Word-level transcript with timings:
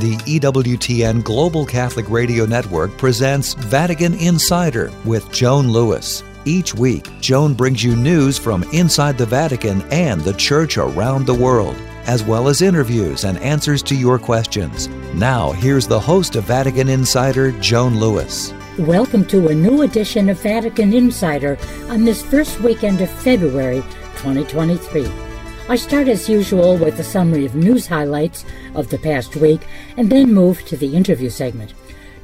the 0.00 0.16
EWTN 0.18 1.24
Global 1.24 1.66
Catholic 1.66 2.08
Radio 2.08 2.46
Network 2.46 2.96
presents 2.98 3.54
Vatican 3.54 4.14
Insider 4.14 4.92
with 5.04 5.28
Joan 5.32 5.72
Lewis. 5.72 6.22
Each 6.44 6.72
week, 6.72 7.08
Joan 7.20 7.52
brings 7.52 7.82
you 7.82 7.96
news 7.96 8.38
from 8.38 8.62
inside 8.72 9.18
the 9.18 9.26
Vatican 9.26 9.82
and 9.90 10.20
the 10.20 10.34
Church 10.34 10.78
around 10.78 11.26
the 11.26 11.34
world, 11.34 11.74
as 12.06 12.22
well 12.22 12.46
as 12.46 12.62
interviews 12.62 13.24
and 13.24 13.38
answers 13.38 13.82
to 13.84 13.96
your 13.96 14.20
questions. 14.20 14.86
Now, 15.14 15.50
here's 15.50 15.88
the 15.88 15.98
host 15.98 16.36
of 16.36 16.44
Vatican 16.44 16.88
Insider, 16.88 17.50
Joan 17.60 17.98
Lewis. 17.98 18.54
Welcome 18.78 19.24
to 19.26 19.48
a 19.48 19.54
new 19.54 19.82
edition 19.82 20.28
of 20.28 20.40
Vatican 20.40 20.92
Insider 20.92 21.58
on 21.88 22.04
this 22.04 22.22
first 22.22 22.60
weekend 22.60 23.00
of 23.00 23.10
February 23.10 23.82
2023. 24.18 25.27
I 25.70 25.76
start 25.76 26.08
as 26.08 26.30
usual 26.30 26.78
with 26.78 26.98
a 26.98 27.04
summary 27.04 27.44
of 27.44 27.54
news 27.54 27.86
highlights 27.86 28.46
of 28.74 28.88
the 28.88 28.96
past 28.96 29.36
week 29.36 29.60
and 29.98 30.08
then 30.08 30.32
move 30.32 30.64
to 30.64 30.78
the 30.78 30.96
interview 30.96 31.28
segment. 31.28 31.74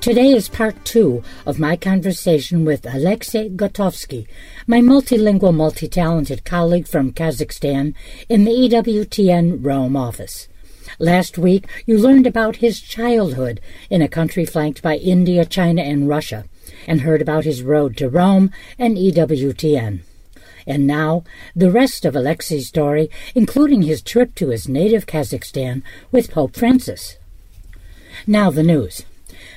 Today 0.00 0.32
is 0.32 0.48
part 0.48 0.82
two 0.86 1.22
of 1.44 1.58
my 1.58 1.76
conversation 1.76 2.64
with 2.64 2.86
Alexey 2.86 3.50
Gotovsky, 3.50 4.26
my 4.66 4.80
multilingual, 4.80 5.54
multi-talented 5.54 6.46
colleague 6.46 6.88
from 6.88 7.12
Kazakhstan 7.12 7.92
in 8.30 8.44
the 8.44 8.50
EWTN 8.50 9.58
Rome 9.62 9.94
office. 9.94 10.48
Last 10.98 11.36
week, 11.36 11.66
you 11.84 11.98
learned 11.98 12.26
about 12.26 12.56
his 12.56 12.80
childhood 12.80 13.60
in 13.90 14.00
a 14.00 14.08
country 14.08 14.46
flanked 14.46 14.80
by 14.80 14.96
India, 14.96 15.44
China, 15.44 15.82
and 15.82 16.08
Russia, 16.08 16.46
and 16.86 17.02
heard 17.02 17.20
about 17.20 17.44
his 17.44 17.62
road 17.62 17.98
to 17.98 18.08
Rome 18.08 18.50
and 18.78 18.96
EWTN. 18.96 20.00
And 20.66 20.86
now, 20.86 21.24
the 21.54 21.70
rest 21.70 22.04
of 22.04 22.16
Alexey's 22.16 22.68
story, 22.68 23.10
including 23.34 23.82
his 23.82 24.02
trip 24.02 24.34
to 24.36 24.48
his 24.48 24.68
native 24.68 25.06
Kazakhstan 25.06 25.82
with 26.10 26.30
Pope 26.30 26.56
Francis. 26.56 27.18
Now, 28.26 28.50
the 28.50 28.62
news. 28.62 29.04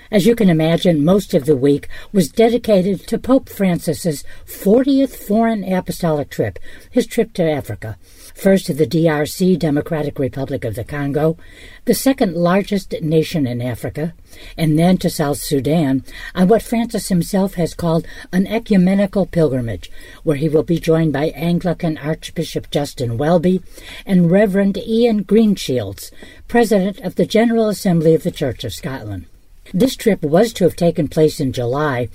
As 0.09 0.25
you 0.25 0.35
can 0.35 0.49
imagine, 0.49 1.03
most 1.03 1.33
of 1.33 1.45
the 1.45 1.55
week 1.55 1.89
was 2.13 2.29
dedicated 2.29 3.07
to 3.07 3.17
Pope 3.17 3.49
Francis's 3.49 4.23
40th 4.45 5.15
foreign 5.15 5.63
apostolic 5.63 6.29
trip, 6.29 6.59
his 6.89 7.05
trip 7.05 7.33
to 7.33 7.49
Africa, 7.49 7.97
first 8.37 8.67
to 8.67 8.73
the 8.73 8.85
DRC, 8.85 9.57
Democratic 9.57 10.19
Republic 10.19 10.63
of 10.63 10.75
the 10.75 10.83
Congo, 10.83 11.37
the 11.85 11.95
second 11.95 12.35
largest 12.35 12.93
nation 13.01 13.47
in 13.47 13.61
Africa, 13.61 14.13
and 14.55 14.77
then 14.77 14.97
to 14.99 15.09
South 15.09 15.39
Sudan 15.39 16.03
on 16.35 16.47
what 16.47 16.61
Francis 16.61 17.09
himself 17.09 17.55
has 17.55 17.73
called 17.73 18.05
an 18.31 18.45
ecumenical 18.45 19.25
pilgrimage, 19.25 19.91
where 20.23 20.37
he 20.37 20.47
will 20.47 20.63
be 20.63 20.79
joined 20.79 21.11
by 21.11 21.29
Anglican 21.29 21.97
Archbishop 21.97 22.69
Justin 22.69 23.17
Welby 23.17 23.61
and 24.05 24.29
Reverend 24.29 24.77
Ian 24.77 25.23
Greenshields, 25.23 26.11
President 26.47 26.99
of 26.99 27.15
the 27.15 27.25
General 27.25 27.69
Assembly 27.69 28.13
of 28.13 28.21
the 28.21 28.31
Church 28.31 28.63
of 28.63 28.73
Scotland. 28.73 29.25
This 29.73 29.95
trip 29.95 30.23
was 30.23 30.53
to 30.53 30.63
have 30.63 30.75
taken 30.75 31.07
place 31.07 31.39
in 31.39 31.51
July, 31.51 32.09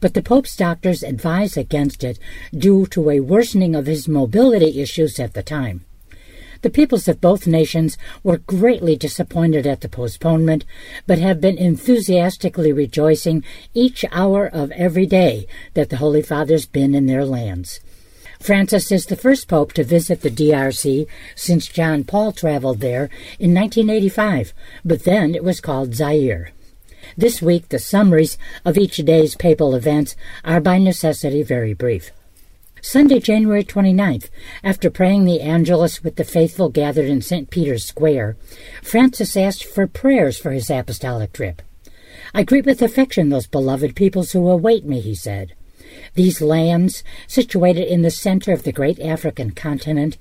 but 0.00 0.14
the 0.14 0.22
Pope's 0.22 0.54
doctors 0.56 1.02
advised 1.02 1.56
against 1.56 2.04
it 2.04 2.18
due 2.52 2.86
to 2.86 3.10
a 3.10 3.20
worsening 3.20 3.74
of 3.74 3.86
his 3.86 4.08
mobility 4.08 4.80
issues 4.80 5.18
at 5.18 5.34
the 5.34 5.42
time. 5.42 5.84
The 6.60 6.70
peoples 6.70 7.06
of 7.06 7.20
both 7.20 7.46
nations 7.46 7.96
were 8.24 8.38
greatly 8.38 8.96
disappointed 8.96 9.66
at 9.66 9.80
the 9.80 9.88
postponement, 9.88 10.64
but 11.06 11.18
have 11.18 11.40
been 11.40 11.56
enthusiastically 11.56 12.72
rejoicing 12.72 13.44
each 13.74 14.04
hour 14.10 14.46
of 14.46 14.72
every 14.72 15.06
day 15.06 15.46
that 15.74 15.88
the 15.88 15.98
Holy 15.98 16.22
Father's 16.22 16.66
been 16.66 16.94
in 16.94 17.06
their 17.06 17.24
lands. 17.24 17.80
Francis 18.40 18.92
is 18.92 19.06
the 19.06 19.16
first 19.16 19.48
pope 19.48 19.72
to 19.72 19.84
visit 19.84 20.20
the 20.20 20.30
DRC 20.30 21.06
since 21.34 21.68
John 21.68 22.04
Paul 22.04 22.32
traveled 22.32 22.80
there 22.80 23.08
in 23.38 23.54
1985, 23.54 24.52
but 24.84 25.04
then 25.04 25.34
it 25.34 25.44
was 25.44 25.60
called 25.60 25.94
Zaire. 25.94 26.52
This 27.18 27.42
week, 27.42 27.70
the 27.70 27.80
summaries 27.80 28.38
of 28.64 28.78
each 28.78 28.98
day's 28.98 29.34
papal 29.34 29.74
events 29.74 30.14
are 30.44 30.60
by 30.60 30.78
necessity 30.78 31.42
very 31.42 31.74
brief. 31.74 32.12
Sunday, 32.80 33.18
January 33.18 33.64
29th, 33.64 34.30
after 34.62 34.88
praying 34.88 35.24
the 35.24 35.40
Angelus 35.40 36.04
with 36.04 36.14
the 36.14 36.22
faithful 36.22 36.68
gathered 36.68 37.06
in 37.06 37.20
St. 37.20 37.50
Peter's 37.50 37.84
Square, 37.84 38.36
Francis 38.84 39.36
asked 39.36 39.64
for 39.64 39.88
prayers 39.88 40.38
for 40.38 40.52
his 40.52 40.70
apostolic 40.70 41.32
trip. 41.32 41.60
I 42.32 42.44
greet 42.44 42.66
with 42.66 42.82
affection 42.82 43.30
those 43.30 43.48
beloved 43.48 43.96
peoples 43.96 44.30
who 44.30 44.48
await 44.48 44.84
me, 44.84 45.00
he 45.00 45.16
said. 45.16 45.54
These 46.14 46.40
lands, 46.40 47.02
situated 47.26 47.88
in 47.88 48.02
the 48.02 48.12
center 48.12 48.52
of 48.52 48.62
the 48.62 48.70
great 48.70 49.00
African 49.00 49.50
continent, 49.50 50.18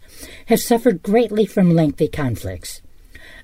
have 0.47 0.61
suffered 0.61 1.03
greatly 1.03 1.45
from 1.45 1.75
lengthy 1.75 2.07
conflicts. 2.07 2.81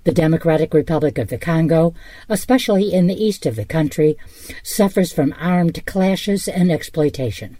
The 0.04 0.12
Democratic 0.12 0.74
Republic 0.74 1.18
of 1.18 1.30
the 1.30 1.38
Congo, 1.38 1.94
especially 2.28 2.92
in 2.94 3.08
the 3.08 3.24
east 3.24 3.46
of 3.46 3.56
the 3.56 3.64
country, 3.64 4.18
suffers 4.62 5.14
from 5.14 5.34
armed 5.40 5.86
clashes 5.86 6.48
and 6.48 6.72
exploitation. 6.72 7.58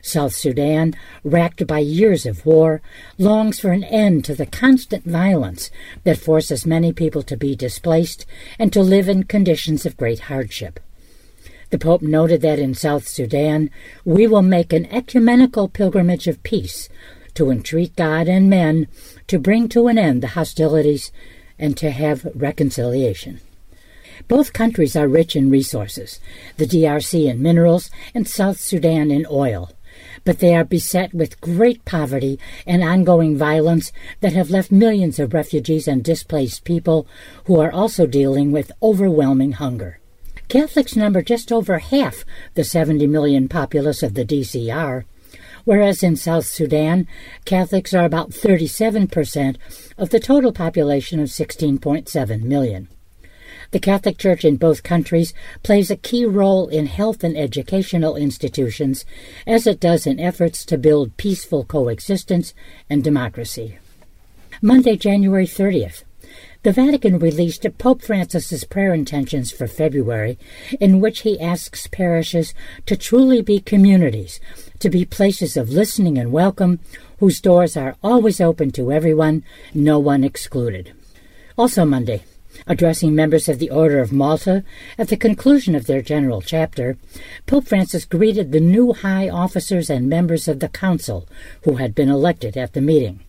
South 0.00 0.34
Sudan, 0.34 0.94
racked 1.24 1.66
by 1.66 1.80
years 1.80 2.24
of 2.24 2.46
war, 2.46 2.80
longs 3.18 3.60
for 3.60 3.72
an 3.72 3.84
end 3.84 4.24
to 4.24 4.34
the 4.34 4.46
constant 4.46 5.04
violence 5.04 5.70
that 6.04 6.18
forces 6.18 6.64
many 6.64 6.92
people 6.92 7.22
to 7.22 7.36
be 7.36 7.54
displaced 7.54 8.24
and 8.58 8.72
to 8.72 8.80
live 8.80 9.08
in 9.08 9.24
conditions 9.24 9.84
of 9.84 9.96
great 9.96 10.20
hardship. 10.20 10.80
The 11.70 11.78
Pope 11.78 12.00
noted 12.00 12.40
that 12.42 12.58
in 12.58 12.74
South 12.74 13.06
Sudan, 13.06 13.70
we 14.04 14.26
will 14.26 14.40
make 14.40 14.72
an 14.72 14.86
ecumenical 14.86 15.68
pilgrimage 15.68 16.26
of 16.26 16.42
peace 16.42 16.88
to 17.34 17.50
entreat 17.50 17.94
God 17.94 18.26
and 18.26 18.48
men 18.48 18.88
to 19.26 19.38
bring 19.38 19.68
to 19.68 19.88
an 19.88 19.98
end 19.98 20.22
the 20.22 20.28
hostilities 20.28 21.12
and 21.58 21.76
to 21.76 21.90
have 21.90 22.26
reconciliation. 22.34 23.40
Both 24.26 24.52
countries 24.52 24.96
are 24.96 25.08
rich 25.08 25.36
in 25.36 25.50
resources, 25.50 26.20
the 26.56 26.66
DRC 26.66 27.30
in 27.30 27.40
minerals 27.40 27.90
and 28.14 28.26
South 28.26 28.60
Sudan 28.60 29.10
in 29.10 29.26
oil, 29.30 29.70
but 30.24 30.40
they 30.40 30.54
are 30.54 30.64
beset 30.64 31.14
with 31.14 31.40
great 31.40 31.84
poverty 31.84 32.38
and 32.66 32.82
ongoing 32.82 33.36
violence 33.36 33.92
that 34.20 34.32
have 34.32 34.50
left 34.50 34.70
millions 34.70 35.18
of 35.18 35.32
refugees 35.32 35.88
and 35.88 36.02
displaced 36.02 36.64
people 36.64 37.06
who 37.44 37.60
are 37.60 37.72
also 37.72 38.06
dealing 38.06 38.52
with 38.52 38.72
overwhelming 38.82 39.52
hunger. 39.52 39.98
Catholics 40.48 40.96
number 40.96 41.22
just 41.22 41.52
over 41.52 41.78
half 41.78 42.24
the 42.54 42.64
70 42.64 43.06
million 43.06 43.48
populace 43.48 44.02
of 44.02 44.14
the 44.14 44.24
DCR, 44.24 45.04
whereas 45.68 46.02
in 46.02 46.16
South 46.16 46.46
Sudan, 46.46 47.06
Catholics 47.44 47.92
are 47.92 48.06
about 48.06 48.30
37% 48.30 49.58
of 49.98 50.08
the 50.08 50.18
total 50.18 50.50
population 50.50 51.20
of 51.20 51.28
16.7 51.28 52.42
million. 52.42 52.88
The 53.72 53.78
Catholic 53.78 54.16
Church 54.16 54.46
in 54.46 54.56
both 54.56 54.82
countries 54.82 55.34
plays 55.62 55.90
a 55.90 55.96
key 55.96 56.24
role 56.24 56.68
in 56.68 56.86
health 56.86 57.22
and 57.22 57.36
educational 57.36 58.16
institutions, 58.16 59.04
as 59.46 59.66
it 59.66 59.78
does 59.78 60.06
in 60.06 60.18
efforts 60.18 60.64
to 60.64 60.78
build 60.78 61.18
peaceful 61.18 61.66
coexistence 61.66 62.54
and 62.88 63.04
democracy. 63.04 63.78
Monday, 64.62 64.96
January 64.96 65.46
30th. 65.46 66.02
The 66.64 66.72
Vatican 66.72 67.20
released 67.20 67.64
Pope 67.78 68.02
Francis's 68.02 68.64
prayer 68.64 68.92
intentions 68.92 69.52
for 69.52 69.68
February, 69.68 70.36
in 70.80 70.98
which 70.98 71.20
he 71.20 71.38
asks 71.38 71.86
parishes 71.86 72.52
to 72.86 72.96
truly 72.96 73.42
be 73.42 73.60
communities, 73.60 74.40
to 74.80 74.90
be 74.90 75.04
places 75.04 75.56
of 75.56 75.70
listening 75.70 76.18
and 76.18 76.32
welcome, 76.32 76.80
whose 77.20 77.40
doors 77.40 77.76
are 77.76 77.94
always 78.02 78.40
open 78.40 78.72
to 78.72 78.90
everyone, 78.90 79.44
no 79.72 80.00
one 80.00 80.24
excluded. 80.24 80.92
Also 81.56 81.84
Monday, 81.84 82.24
addressing 82.66 83.14
members 83.14 83.48
of 83.48 83.60
the 83.60 83.70
Order 83.70 84.00
of 84.00 84.10
Malta 84.12 84.64
at 84.98 85.08
the 85.08 85.16
conclusion 85.16 85.76
of 85.76 85.86
their 85.86 86.02
general 86.02 86.42
chapter, 86.42 86.96
Pope 87.46 87.68
Francis 87.68 88.04
greeted 88.04 88.50
the 88.50 88.58
new 88.58 88.92
high 88.94 89.28
officers 89.28 89.88
and 89.88 90.08
members 90.08 90.48
of 90.48 90.58
the 90.58 90.68
Council 90.68 91.28
who 91.62 91.76
had 91.76 91.94
been 91.94 92.08
elected 92.08 92.56
at 92.56 92.72
the 92.72 92.80
meeting. 92.80 93.20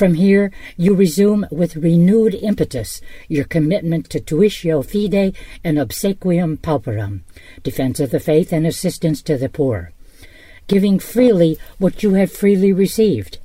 From 0.00 0.14
here, 0.14 0.50
you 0.78 0.94
resume 0.94 1.46
with 1.50 1.76
renewed 1.76 2.34
impetus 2.34 3.02
your 3.28 3.44
commitment 3.44 4.08
to 4.08 4.18
tuitio 4.18 4.82
fidei 4.82 5.34
and 5.62 5.76
obsequium 5.76 6.56
pauperum, 6.56 7.20
defense 7.62 8.00
of 8.00 8.10
the 8.10 8.18
faith 8.18 8.50
and 8.50 8.66
assistance 8.66 9.20
to 9.20 9.36
the 9.36 9.50
poor, 9.50 9.92
giving 10.68 10.98
freely 10.98 11.58
what 11.76 12.02
you 12.02 12.14
have 12.14 12.32
freely 12.32 12.72
received, 12.72 13.40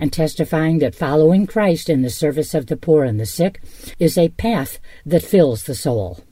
and 0.00 0.12
testifying 0.12 0.80
that 0.80 0.96
following 0.96 1.46
Christ 1.46 1.88
in 1.88 2.02
the 2.02 2.10
service 2.10 2.54
of 2.54 2.66
the 2.66 2.76
poor 2.76 3.04
and 3.04 3.20
the 3.20 3.24
sick 3.24 3.62
is 4.00 4.18
a 4.18 4.30
path 4.30 4.80
that 5.06 5.22
fills 5.22 5.62
the 5.62 5.76
soul. 5.76 6.24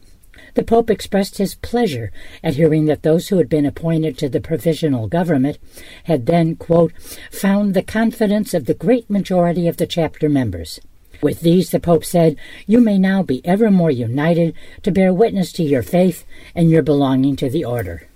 The 0.58 0.64
Pope 0.64 0.90
expressed 0.90 1.38
his 1.38 1.54
pleasure 1.54 2.10
at 2.42 2.56
hearing 2.56 2.86
that 2.86 3.04
those 3.04 3.28
who 3.28 3.38
had 3.38 3.48
been 3.48 3.64
appointed 3.64 4.18
to 4.18 4.28
the 4.28 4.40
provisional 4.40 5.06
government 5.06 5.56
had 6.02 6.26
then, 6.26 6.56
quote, 6.56 6.92
found 7.30 7.74
the 7.74 7.82
confidence 7.84 8.54
of 8.54 8.64
the 8.64 8.74
great 8.74 9.08
majority 9.08 9.68
of 9.68 9.76
the 9.76 9.86
chapter 9.86 10.28
members. 10.28 10.80
With 11.22 11.42
these, 11.42 11.70
the 11.70 11.78
Pope 11.78 12.04
said, 12.04 12.34
you 12.66 12.80
may 12.80 12.98
now 12.98 13.22
be 13.22 13.40
ever 13.46 13.70
more 13.70 13.92
united 13.92 14.52
to 14.82 14.90
bear 14.90 15.14
witness 15.14 15.52
to 15.52 15.62
your 15.62 15.84
faith 15.84 16.26
and 16.56 16.68
your 16.68 16.82
belonging 16.82 17.36
to 17.36 17.48
the 17.48 17.64
order. 17.64 18.08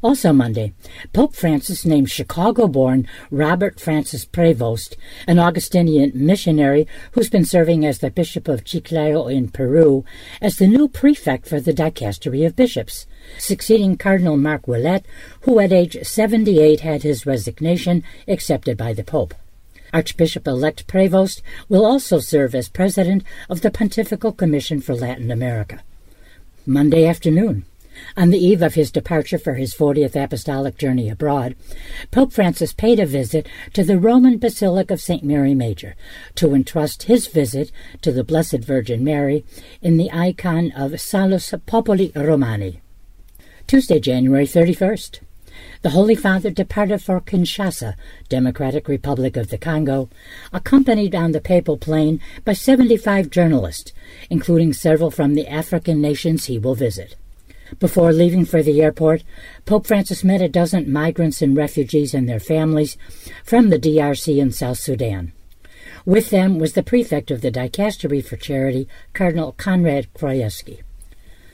Also 0.00 0.32
Monday, 0.32 0.72
Pope 1.12 1.34
Francis 1.34 1.84
named 1.84 2.08
Chicago-born 2.08 3.08
Robert 3.32 3.80
Francis 3.80 4.24
Prevost, 4.24 4.96
an 5.26 5.40
Augustinian 5.40 6.12
missionary 6.14 6.86
who's 7.12 7.28
been 7.28 7.44
serving 7.44 7.84
as 7.84 7.98
the 7.98 8.10
Bishop 8.10 8.46
of 8.46 8.62
Chiclayo 8.62 9.32
in 9.32 9.48
Peru, 9.48 10.04
as 10.40 10.56
the 10.56 10.68
new 10.68 10.86
prefect 10.86 11.48
for 11.48 11.60
the 11.60 11.72
Dicastery 11.72 12.46
of 12.46 12.54
Bishops, 12.54 13.06
succeeding 13.38 13.96
Cardinal 13.96 14.36
Marc 14.36 14.66
Ouellet, 14.68 15.04
who 15.40 15.58
at 15.58 15.72
age 15.72 15.96
78 16.00 16.80
had 16.80 17.02
his 17.02 17.26
resignation 17.26 18.04
accepted 18.28 18.76
by 18.76 18.92
the 18.92 19.02
Pope. 19.04 19.34
Archbishop-elect 19.92 20.86
Prevost 20.86 21.42
will 21.68 21.84
also 21.84 22.20
serve 22.20 22.54
as 22.54 22.68
president 22.68 23.24
of 23.48 23.62
the 23.62 23.70
Pontifical 23.70 24.32
Commission 24.32 24.80
for 24.80 24.94
Latin 24.94 25.30
America. 25.32 25.80
Monday 26.66 27.06
afternoon, 27.06 27.64
on 28.16 28.30
the 28.30 28.44
eve 28.44 28.62
of 28.62 28.74
his 28.74 28.90
departure 28.90 29.38
for 29.38 29.54
his 29.54 29.74
40th 29.74 30.16
apostolic 30.16 30.76
journey 30.76 31.08
abroad, 31.08 31.54
Pope 32.10 32.32
Francis 32.32 32.72
paid 32.72 32.98
a 32.98 33.06
visit 33.06 33.46
to 33.72 33.84
the 33.84 33.98
Roman 33.98 34.38
Basilica 34.38 34.94
of 34.94 35.00
St. 35.00 35.22
Mary 35.22 35.54
Major 35.54 35.94
to 36.34 36.54
entrust 36.54 37.04
his 37.04 37.26
visit 37.26 37.70
to 38.02 38.12
the 38.12 38.24
Blessed 38.24 38.58
Virgin 38.58 39.04
Mary 39.04 39.44
in 39.82 39.96
the 39.96 40.10
icon 40.10 40.72
of 40.72 41.00
Salus 41.00 41.54
Populi 41.66 42.10
Romani. 42.14 42.80
Tuesday, 43.66 44.00
January 44.00 44.46
31st. 44.46 45.20
The 45.82 45.90
Holy 45.90 46.14
Father 46.14 46.50
departed 46.50 47.02
for 47.02 47.20
Kinshasa, 47.20 47.94
Democratic 48.28 48.88
Republic 48.88 49.36
of 49.36 49.50
the 49.50 49.58
Congo, 49.58 50.08
accompanied 50.52 51.14
on 51.14 51.32
the 51.32 51.40
papal 51.40 51.76
plane 51.76 52.20
by 52.44 52.52
75 52.52 53.30
journalists, 53.30 53.92
including 54.30 54.72
several 54.72 55.10
from 55.10 55.34
the 55.34 55.46
African 55.46 56.00
nations 56.00 56.46
he 56.46 56.58
will 56.58 56.74
visit. 56.74 57.16
Before 57.78 58.12
leaving 58.12 58.44
for 58.44 58.62
the 58.62 58.80
airport, 58.80 59.22
Pope 59.64 59.86
Francis 59.86 60.24
met 60.24 60.40
a 60.40 60.48
dozen 60.48 60.90
migrants 60.90 61.42
and 61.42 61.56
refugees 61.56 62.14
and 62.14 62.28
their 62.28 62.40
families 62.40 62.96
from 63.44 63.68
the 63.68 63.78
DRC 63.78 64.40
and 64.40 64.54
South 64.54 64.78
Sudan. 64.78 65.32
With 66.04 66.30
them 66.30 66.58
was 66.58 66.72
the 66.72 66.82
prefect 66.82 67.30
of 67.30 67.42
the 67.42 67.50
Dicastery 67.50 68.24
for 68.24 68.36
Charity, 68.36 68.88
Cardinal 69.12 69.52
Konrad 69.52 70.06
Krajewski. 70.14 70.80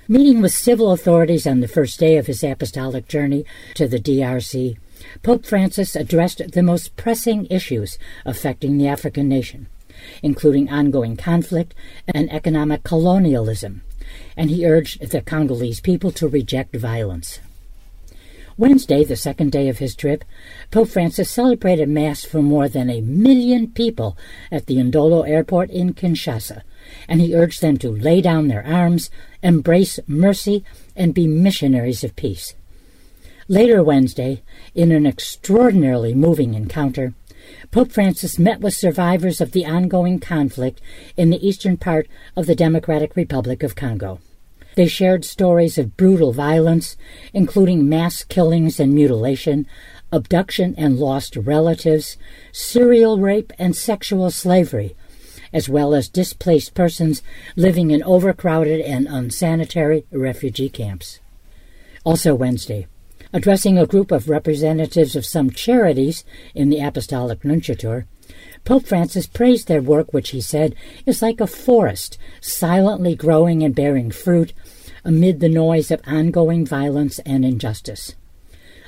Meeting 0.06 0.40
with 0.40 0.52
civil 0.52 0.92
authorities 0.92 1.46
on 1.46 1.60
the 1.60 1.68
first 1.68 1.98
day 1.98 2.16
of 2.16 2.26
his 2.26 2.44
apostolic 2.44 3.08
journey 3.08 3.44
to 3.74 3.88
the 3.88 3.98
DRC, 3.98 4.76
Pope 5.22 5.44
Francis 5.46 5.96
addressed 5.96 6.52
the 6.52 6.62
most 6.62 6.94
pressing 6.96 7.46
issues 7.46 7.98
affecting 8.24 8.78
the 8.78 8.86
African 8.86 9.28
nation, 9.28 9.66
including 10.22 10.70
ongoing 10.70 11.16
conflict 11.16 11.74
and 12.06 12.30
economic 12.32 12.84
colonialism, 12.84 13.82
and 14.36 14.50
he 14.50 14.66
urged 14.66 15.10
the 15.10 15.20
Congolese 15.20 15.80
people 15.80 16.10
to 16.12 16.28
reject 16.28 16.74
violence. 16.74 17.40
Wednesday, 18.56 19.02
the 19.02 19.16
second 19.16 19.50
day 19.50 19.68
of 19.68 19.78
his 19.78 19.96
trip, 19.96 20.24
Pope 20.70 20.88
Francis 20.88 21.28
celebrated 21.28 21.88
Mass 21.88 22.24
for 22.24 22.40
more 22.40 22.68
than 22.68 22.88
a 22.88 23.00
million 23.00 23.66
people 23.72 24.16
at 24.52 24.66
the 24.66 24.76
Ndolo 24.76 25.28
airport 25.28 25.70
in 25.70 25.92
Kinshasa, 25.92 26.62
and 27.08 27.20
he 27.20 27.34
urged 27.34 27.60
them 27.60 27.76
to 27.78 27.90
lay 27.90 28.20
down 28.20 28.46
their 28.46 28.64
arms, 28.64 29.10
embrace 29.42 29.98
mercy, 30.06 30.64
and 30.94 31.12
be 31.12 31.26
missionaries 31.26 32.04
of 32.04 32.14
peace. 32.14 32.54
Later 33.48 33.82
Wednesday, 33.82 34.42
in 34.74 34.92
an 34.92 35.04
extraordinarily 35.04 36.14
moving 36.14 36.54
encounter, 36.54 37.12
Pope 37.70 37.92
Francis 37.92 38.38
met 38.38 38.60
with 38.60 38.74
survivors 38.74 39.40
of 39.40 39.52
the 39.52 39.66
ongoing 39.66 40.18
conflict 40.20 40.80
in 41.16 41.30
the 41.30 41.46
eastern 41.46 41.76
part 41.76 42.06
of 42.36 42.46
the 42.46 42.54
Democratic 42.54 43.16
Republic 43.16 43.62
of 43.62 43.74
Congo. 43.74 44.20
They 44.74 44.86
shared 44.88 45.24
stories 45.24 45.78
of 45.78 45.96
brutal 45.96 46.32
violence, 46.32 46.96
including 47.32 47.88
mass 47.88 48.24
killings 48.24 48.80
and 48.80 48.92
mutilation, 48.92 49.66
abduction 50.12 50.74
and 50.76 50.98
lost 50.98 51.36
relatives, 51.36 52.16
serial 52.52 53.18
rape 53.18 53.52
and 53.58 53.76
sexual 53.76 54.30
slavery, 54.30 54.96
as 55.52 55.68
well 55.68 55.94
as 55.94 56.08
displaced 56.08 56.74
persons 56.74 57.22
living 57.54 57.90
in 57.90 58.02
overcrowded 58.02 58.80
and 58.80 59.06
unsanitary 59.08 60.04
refugee 60.10 60.68
camps. 60.68 61.20
Also 62.04 62.34
Wednesday, 62.34 62.86
addressing 63.34 63.76
a 63.76 63.86
group 63.86 64.12
of 64.12 64.30
representatives 64.30 65.16
of 65.16 65.26
some 65.26 65.50
charities 65.50 66.24
in 66.54 66.70
the 66.70 66.78
Apostolic 66.78 67.40
Nunciature, 67.42 68.06
Pope 68.64 68.86
Francis 68.86 69.26
praised 69.26 69.66
their 69.66 69.82
work, 69.82 70.14
which 70.14 70.30
he 70.30 70.40
said 70.40 70.74
is 71.04 71.20
like 71.20 71.40
a 71.40 71.46
forest, 71.46 72.16
silently 72.40 73.16
growing 73.16 73.64
and 73.64 73.74
bearing 73.74 74.12
fruit 74.12 74.52
amid 75.04 75.40
the 75.40 75.48
noise 75.48 75.90
of 75.90 76.00
ongoing 76.06 76.64
violence 76.64 77.18
and 77.26 77.44
injustice. 77.44 78.14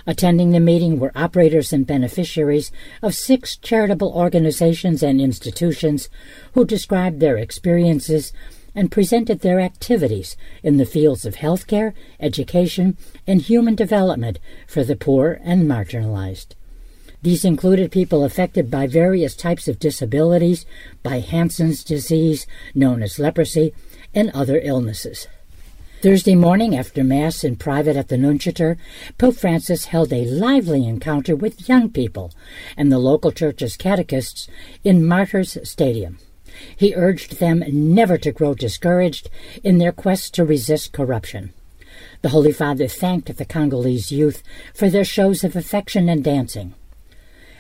Attending 0.06 0.52
the 0.52 0.60
meeting 0.60 1.00
were 1.00 1.10
operators 1.16 1.72
and 1.72 1.84
beneficiaries 1.84 2.70
of 3.02 3.16
six 3.16 3.56
charitable 3.56 4.12
organizations 4.12 5.02
and 5.02 5.20
institutions 5.20 6.08
who 6.54 6.64
described 6.64 7.18
their 7.18 7.36
experiences 7.36 8.32
and 8.76 8.92
presented 8.92 9.40
their 9.40 9.58
activities 9.58 10.36
in 10.62 10.76
the 10.76 10.86
fields 10.86 11.24
of 11.24 11.36
healthcare, 11.36 11.94
education, 12.20 12.96
and 13.26 13.40
human 13.42 13.74
development 13.74 14.38
for 14.68 14.84
the 14.84 14.94
poor 14.94 15.40
and 15.42 15.66
marginalized. 15.66 16.54
These 17.22 17.44
included 17.44 17.90
people 17.90 18.22
affected 18.22 18.70
by 18.70 18.86
various 18.86 19.34
types 19.34 19.66
of 19.66 19.80
disabilities, 19.80 20.66
by 21.02 21.20
Hansen's 21.20 21.82
disease, 21.82 22.46
known 22.74 23.02
as 23.02 23.18
leprosy, 23.18 23.74
and 24.14 24.30
other 24.30 24.60
illnesses. 24.62 25.26
Thursday 26.02 26.34
morning, 26.34 26.76
after 26.76 27.02
Mass 27.02 27.42
in 27.42 27.56
private 27.56 27.96
at 27.96 28.08
the 28.08 28.16
Nunciature, 28.16 28.76
Pope 29.16 29.36
Francis 29.36 29.86
held 29.86 30.12
a 30.12 30.26
lively 30.26 30.86
encounter 30.86 31.34
with 31.34 31.68
young 31.68 31.88
people 31.88 32.32
and 32.76 32.92
the 32.92 32.98
local 32.98 33.32
church's 33.32 33.78
catechists 33.78 34.46
in 34.84 35.04
Martyrs 35.04 35.56
Stadium. 35.68 36.18
He 36.76 36.94
urged 36.94 37.38
them 37.38 37.62
never 37.68 38.18
to 38.18 38.32
grow 38.32 38.54
discouraged 38.54 39.28
in 39.62 39.78
their 39.78 39.92
quest 39.92 40.34
to 40.34 40.44
resist 40.44 40.92
corruption. 40.92 41.52
The 42.22 42.30
Holy 42.30 42.52
Father 42.52 42.88
thanked 42.88 43.36
the 43.36 43.44
Congolese 43.44 44.12
youth 44.12 44.42
for 44.74 44.90
their 44.90 45.04
shows 45.04 45.44
of 45.44 45.56
affection 45.56 46.08
and 46.08 46.24
dancing. 46.24 46.74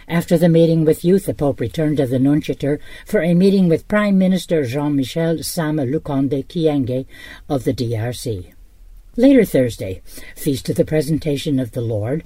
After 0.08 0.38
the 0.38 0.48
meeting 0.48 0.84
with 0.84 1.04
youth, 1.04 1.26
the 1.26 1.34
Pope 1.34 1.60
returned 1.60 1.96
to 1.96 2.06
the 2.06 2.18
Nunciature 2.18 2.78
for 3.04 3.22
a 3.22 3.34
meeting 3.34 3.68
with 3.68 3.88
Prime 3.88 4.16
Minister 4.16 4.64
Jean-Michel 4.64 5.42
Sama 5.42 5.84
Lukonde 5.84 6.46
Kyenge 6.46 7.06
of 7.48 7.64
the 7.64 7.74
DRC. 7.74 8.52
Later 9.16 9.44
Thursday, 9.44 10.02
Feast 10.36 10.68
of 10.68 10.76
the 10.76 10.84
Presentation 10.84 11.58
of 11.58 11.72
the 11.72 11.80
Lord, 11.80 12.22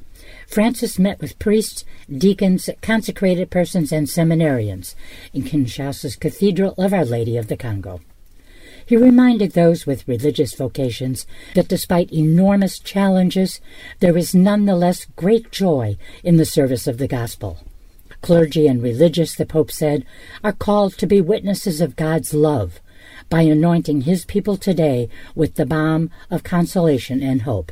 Francis 0.51 0.99
met 0.99 1.21
with 1.21 1.39
priests, 1.39 1.85
deacons, 2.11 2.69
consecrated 2.83 3.51
persons, 3.51 3.93
and 3.93 4.09
seminarians 4.09 4.97
in 5.33 5.45
Kinshasa's 5.45 6.17
Cathedral 6.17 6.75
of 6.77 6.93
Our 6.93 7.05
Lady 7.05 7.37
of 7.37 7.47
the 7.47 7.57
Congo. 7.57 8.01
He 8.85 8.97
reminded 8.97 9.53
those 9.53 9.87
with 9.87 10.09
religious 10.09 10.53
vocations 10.55 11.25
that 11.55 11.69
despite 11.69 12.13
enormous 12.13 12.81
challenges, 12.81 13.61
there 14.01 14.19
is 14.19 14.35
nonetheless 14.35 15.07
great 15.15 15.53
joy 15.53 15.97
in 16.25 16.37
the 16.37 16.45
service 16.45 16.89
of 16.89 16.99
the 16.99 17.07
gospel. 17.07 17.59
Clergy 18.21 18.67
and 18.67 18.83
religious, 18.83 19.37
the 19.37 19.47
Pope 19.47 19.71
said, 19.71 20.05
are 20.43 20.53
called 20.53 20.99
to 20.99 21.07
be 21.07 21.21
witnesses 21.21 21.81
of 21.81 21.95
God's 21.95 22.35
love 22.35 22.81
by 23.29 23.43
anointing 23.43 24.01
His 24.01 24.25
people 24.25 24.57
today 24.57 25.09
with 25.37 25.55
the 25.55 25.65
balm 25.65 26.11
of 26.29 26.43
consolation 26.43 27.23
and 27.23 27.43
hope. 27.43 27.71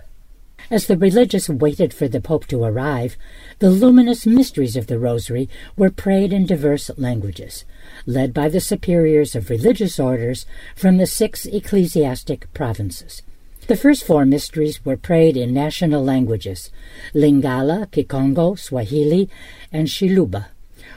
As 0.70 0.86
the 0.86 0.98
religious 0.98 1.48
waited 1.48 1.94
for 1.94 2.08
the 2.08 2.20
Pope 2.20 2.46
to 2.48 2.62
arrive, 2.62 3.16
the 3.58 3.70
luminous 3.70 4.26
mysteries 4.26 4.76
of 4.76 4.86
the 4.86 4.98
Rosary 4.98 5.48
were 5.78 5.90
prayed 5.90 6.30
in 6.30 6.44
diverse 6.44 6.90
languages, 6.98 7.64
led 8.04 8.34
by 8.34 8.50
the 8.50 8.60
superiors 8.60 9.34
of 9.34 9.48
religious 9.48 9.98
orders 9.98 10.44
from 10.76 10.98
the 10.98 11.06
six 11.06 11.46
ecclesiastic 11.46 12.52
provinces. 12.52 13.22
The 13.66 13.76
first 13.76 14.04
four 14.04 14.26
mysteries 14.26 14.84
were 14.84 14.96
prayed 14.98 15.38
in 15.38 15.54
national 15.54 16.04
languages 16.04 16.70
Lingala, 17.14 17.86
Kikongo, 17.90 18.58
Swahili, 18.58 19.30
and 19.72 19.88
Shiluba, 19.88 20.48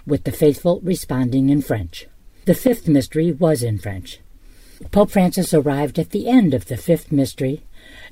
with 0.05 0.25
the 0.25 0.31
faithful 0.33 0.81
responding 0.81 1.49
in 1.49 1.61
French. 1.61 2.07
The 2.43 2.55
fifth 2.55 2.89
mystery 2.89 3.31
was 3.31 3.63
in 3.63 3.77
French. 3.77 4.19
Pope 4.89 5.11
Francis 5.11 5.53
arrived 5.53 5.99
at 5.99 6.09
the 6.09 6.27
end 6.27 6.53
of 6.53 6.65
the 6.65 6.77
fifth 6.77 7.11
mystery. 7.11 7.61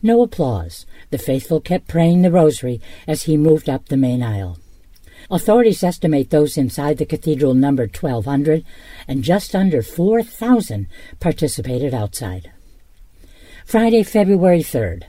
No 0.01 0.21
applause. 0.21 0.85
The 1.09 1.17
faithful 1.17 1.59
kept 1.59 1.87
praying 1.87 2.21
the 2.21 2.31
rosary 2.31 2.79
as 3.07 3.23
he 3.23 3.37
moved 3.37 3.69
up 3.69 3.87
the 3.87 3.97
main 3.97 4.23
aisle. 4.23 4.57
Authorities 5.29 5.83
estimate 5.83 6.29
those 6.29 6.57
inside 6.57 6.97
the 6.97 7.05
cathedral 7.05 7.53
numbered 7.53 7.95
1,200, 7.95 8.63
and 9.07 9.23
just 9.23 9.53
under 9.55 9.81
4,000 9.81 10.87
participated 11.19 11.93
outside. 11.93 12.51
Friday, 13.65 14.03
February 14.03 14.63
3rd. 14.63 15.03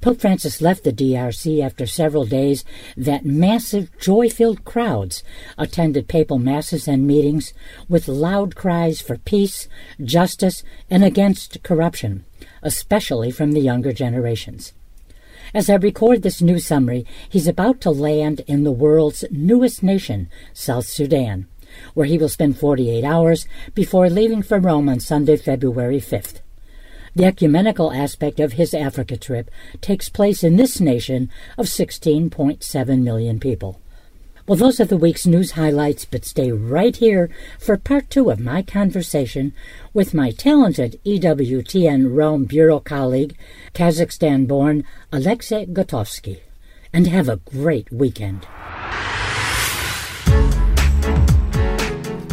Pope 0.00 0.20
Francis 0.20 0.62
left 0.62 0.84
the 0.84 0.92
DRC 0.92 1.62
after 1.62 1.86
several 1.86 2.24
days 2.24 2.64
that 2.96 3.26
massive, 3.26 3.90
joy 3.98 4.30
filled 4.30 4.64
crowds 4.64 5.22
attended 5.58 6.08
papal 6.08 6.38
masses 6.38 6.88
and 6.88 7.06
meetings 7.06 7.52
with 7.88 8.08
loud 8.08 8.54
cries 8.54 9.00
for 9.00 9.18
peace, 9.18 9.68
justice, 10.02 10.62
and 10.88 11.04
against 11.04 11.62
corruption, 11.62 12.24
especially 12.62 13.30
from 13.30 13.52
the 13.52 13.60
younger 13.60 13.92
generations. 13.92 14.72
As 15.54 15.68
I 15.68 15.74
record 15.74 16.22
this 16.22 16.40
news 16.40 16.66
summary, 16.66 17.04
he's 17.28 17.46
about 17.46 17.80
to 17.82 17.90
land 17.90 18.40
in 18.46 18.64
the 18.64 18.72
world's 18.72 19.24
newest 19.30 19.82
nation, 19.82 20.30
South 20.54 20.86
Sudan, 20.86 21.46
where 21.92 22.06
he 22.06 22.16
will 22.16 22.30
spend 22.30 22.58
48 22.58 23.04
hours 23.04 23.46
before 23.74 24.08
leaving 24.08 24.42
for 24.42 24.58
Rome 24.58 24.88
on 24.88 25.00
Sunday, 25.00 25.36
February 25.36 26.00
5th. 26.00 26.40
The 27.14 27.26
ecumenical 27.26 27.92
aspect 27.92 28.40
of 28.40 28.54
his 28.54 28.72
Africa 28.72 29.18
trip 29.18 29.50
takes 29.82 30.08
place 30.08 30.42
in 30.42 30.56
this 30.56 30.80
nation 30.80 31.30
of 31.58 31.66
16.7 31.66 33.02
million 33.02 33.38
people. 33.38 33.81
Well, 34.44 34.56
those 34.56 34.80
are 34.80 34.84
the 34.84 34.96
week's 34.96 35.24
news 35.24 35.52
highlights, 35.52 36.04
but 36.04 36.24
stay 36.24 36.50
right 36.50 36.96
here 36.96 37.30
for 37.60 37.76
part 37.76 38.10
two 38.10 38.28
of 38.28 38.40
my 38.40 38.62
conversation 38.62 39.52
with 39.94 40.14
my 40.14 40.32
talented 40.32 41.00
EWTN 41.06 42.12
Rome 42.12 42.46
Bureau 42.46 42.80
colleague, 42.80 43.36
Kazakhstan 43.72 44.48
born 44.48 44.82
Alexey 45.12 45.66
Gotovsky. 45.66 46.40
And 46.92 47.06
have 47.06 47.28
a 47.28 47.36
great 47.36 47.92
weekend. 47.92 48.48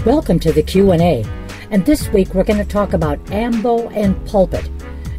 Welcome 0.04 0.40
to 0.40 0.52
the 0.52 0.64
Q&A. 0.66 1.24
And 1.70 1.86
this 1.86 2.10
week 2.10 2.34
we're 2.34 2.44
going 2.44 2.58
to 2.58 2.66
talk 2.66 2.94
about 2.94 3.20
ambo 3.30 3.88
and 3.90 4.26
pulpit. 4.26 4.68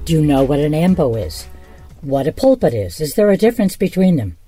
Do 0.04 0.14
you 0.14 0.22
know 0.22 0.42
what 0.42 0.58
an 0.58 0.74
ambo 0.74 1.14
is? 1.14 1.46
What 2.00 2.26
a 2.26 2.32
pulpit 2.32 2.74
is? 2.74 3.00
Is 3.00 3.14
there 3.14 3.30
a 3.30 3.36
difference 3.36 3.76
between 3.76 4.16
them? 4.16 4.38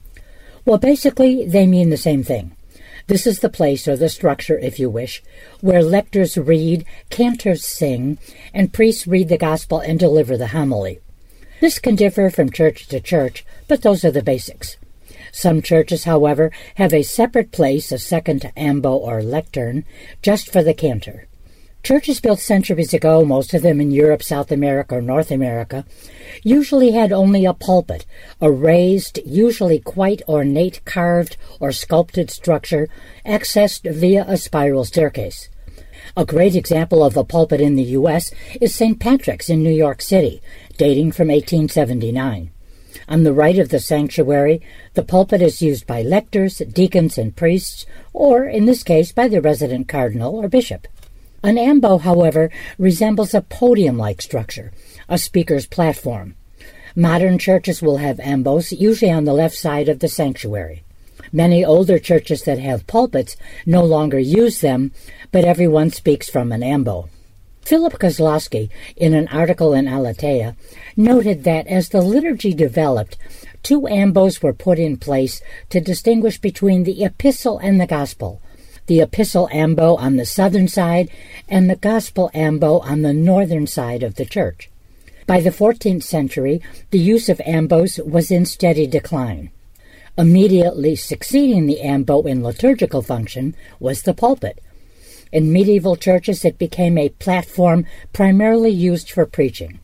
Well, 0.65 0.79
basically, 0.79 1.45
they 1.45 1.67
mean 1.67 1.91
the 1.91 1.97
same 1.97 2.23
thing. 2.23 2.53
This 3.09 3.27
is 3.27 3.41
the 3.41 3.49
place, 3.49 3.89
or 3.89 3.97
the 3.97 4.09
structure, 4.09 4.59
if 4.59 4.79
you 4.79 4.89
wish, 4.89 5.23
where 5.61 5.83
lectors 5.83 6.39
read, 6.39 6.85
cantors 7.11 7.65
sing, 7.65 8.19
and 8.55 8.73
priests 8.73 9.07
read 9.07 9.29
the 9.29 9.39
gospel 9.39 9.81
and 9.81 9.99
deliver 9.99 10.37
the 10.37 10.49
homily. 10.49 11.01
This 11.61 11.79
can 11.79 11.97
differ 11.97 12.31
from 12.31 12.51
church 12.51 12.87
to 12.89 13.01
church, 13.01 13.45
but 13.67 13.83
those 13.83 14.05
are 14.05 14.13
the 14.13 14.23
basics. 14.23 14.77
Some 15.33 15.63
churches, 15.63 16.05
however, 16.05 16.53
have 16.77 16.95
a 16.95 17.03
separate 17.03 17.51
place, 17.51 17.91
a 17.91 17.99
second 17.99 18.53
ambo 18.57 18.95
or 18.95 19.23
lectern, 19.23 19.85
just 20.23 20.53
for 20.53 20.63
the 20.63 20.75
cantor. 20.75 21.27
Churches 21.83 22.21
built 22.21 22.39
centuries 22.39 22.95
ago, 22.95 23.25
most 23.25 23.53
of 23.55 23.63
them 23.63 23.81
in 23.81 23.91
Europe, 23.91 24.23
South 24.23 24.53
America, 24.53 24.95
or 24.95 25.03
North 25.03 25.33
America, 25.33 25.85
usually 26.45 26.93
had 26.93 27.11
only 27.11 27.45
a 27.45 27.53
pulpit, 27.53 28.07
a 28.41 28.53
raised, 28.53 29.19
usually 29.27 29.81
quite 29.81 30.23
ornate 30.29 30.85
carved 30.85 31.37
or 31.59 31.73
sculpted 31.73 32.31
structure 32.31 32.89
accessed 33.27 33.93
via 33.93 34.25
a 34.29 34.37
spiral 34.37 34.85
staircase. 34.85 35.49
A 36.17 36.25
great 36.25 36.55
example 36.55 37.03
of 37.03 37.17
a 37.17 37.25
pulpit 37.25 37.61
in 37.61 37.75
the 37.75 37.97
U.S. 37.99 38.31
is 38.61 38.73
St. 38.73 39.01
Patrick's 39.01 39.51
in 39.51 39.65
New 39.65 39.73
York 39.73 40.03
City, 40.03 40.41
dating 40.77 41.11
from 41.11 41.29
1879. 41.29 42.53
On 43.09 43.25
the 43.25 43.33
right 43.33 43.59
of 43.59 43.71
the 43.71 43.81
sanctuary, 43.81 44.63
the 44.95 45.03
pulpit 45.03 45.43
is 45.43 45.61
used 45.61 45.89
by 45.89 46.03
lectors, 46.03 46.59
deacons, 46.59 47.19
and 47.19 47.35
priests, 47.35 47.87
or, 48.13 48.45
in 48.45 48.67
this 48.67 48.85
case, 48.85 49.11
by 49.11 49.27
the 49.27 49.41
resident 49.41 49.89
cardinal 49.89 50.37
or 50.37 50.47
bishop. 50.47 50.87
An 51.45 51.59
ambo, 51.59 51.99
however, 51.99 52.51
resembles 52.79 53.35
a 53.35 53.41
podium 53.41 53.99
like 53.99 54.23
structure, 54.23 54.71
a 55.09 55.19
speaker's 55.19 55.67
platform. 55.67 56.37
Modern 56.95 57.39
churches 57.39 57.83
will 57.83 57.97
have 57.97 58.19
ambos, 58.19 58.79
usually 58.79 59.11
on 59.11 59.25
the 59.25 59.33
left 59.33 59.57
side 59.57 59.89
of 59.89 59.99
the 59.99 60.09
sanctuary. 60.09 60.85
Many 61.33 61.65
older 61.65 61.99
churches 61.99 62.45
that 62.45 62.59
have 62.59 62.87
pulpits 62.87 63.37
no 63.65 63.83
longer 63.83 64.19
use 64.19 64.61
them, 64.61 64.93
but 65.33 65.45
everyone 65.45 65.91
speaks 65.91 66.29
from 66.29 66.53
an 66.53 66.63
ambo. 66.63 67.09
Philip 67.63 67.95
Kosloski, 67.95 68.69
in 68.97 69.15
an 69.15 69.29
article 69.29 69.73
in 69.73 69.87
Aleteia, 69.87 70.55
noted 70.97 71.45
that 71.45 71.67
as 71.67 71.89
the 71.89 72.03
liturgy 72.03 72.53
developed, 72.53 73.17
two 73.63 73.83
ambos 73.83 74.43
were 74.43 74.53
put 74.53 74.79
in 74.79 74.97
place 74.97 75.41
to 75.71 75.81
distinguish 75.81 76.39
between 76.39 76.85
the 76.85 77.03
epistle 77.03 77.59
and 77.59 77.81
the 77.81 77.87
gospel, 77.87 78.42
the 78.87 79.01
epistle 79.01 79.49
ambo 79.53 79.97
on 79.97 80.17
the 80.17 80.27
southern 80.27 80.69
side 80.69 81.09
and 81.49 81.69
the 81.69 81.77
gospel 81.77 82.31
ambo 82.35 82.79
on 82.81 83.03
the 83.03 83.13
northern 83.13 83.67
side 83.67 84.03
of 84.03 84.17
the 84.17 84.25
church. 84.25 84.71
By 85.27 85.41
the 85.41 85.51
14th 85.51 86.03
century, 86.03 86.61
the 86.91 86.99
use 86.99 87.29
of 87.29 87.41
ambos 87.47 88.05
was 88.05 88.31
in 88.31 88.45
steady 88.45 88.87
decline. 88.87 89.51
Immediately 90.19 90.97
succeeding 90.97 91.67
the 91.67 91.81
ambo 91.81 92.23
in 92.23 92.43
liturgical 92.43 93.03
function 93.03 93.57
was 93.81 94.03
the 94.03 94.13
pulpit. 94.13 94.61
In 95.33 95.53
medieval 95.53 95.97
churches, 95.97 96.45
it 96.45 96.59
became 96.59 96.99
a 96.99 97.09
platform 97.09 97.87
primarily 98.13 98.71
used 98.71 99.11
for 99.11 99.25
preaching. 99.25 99.81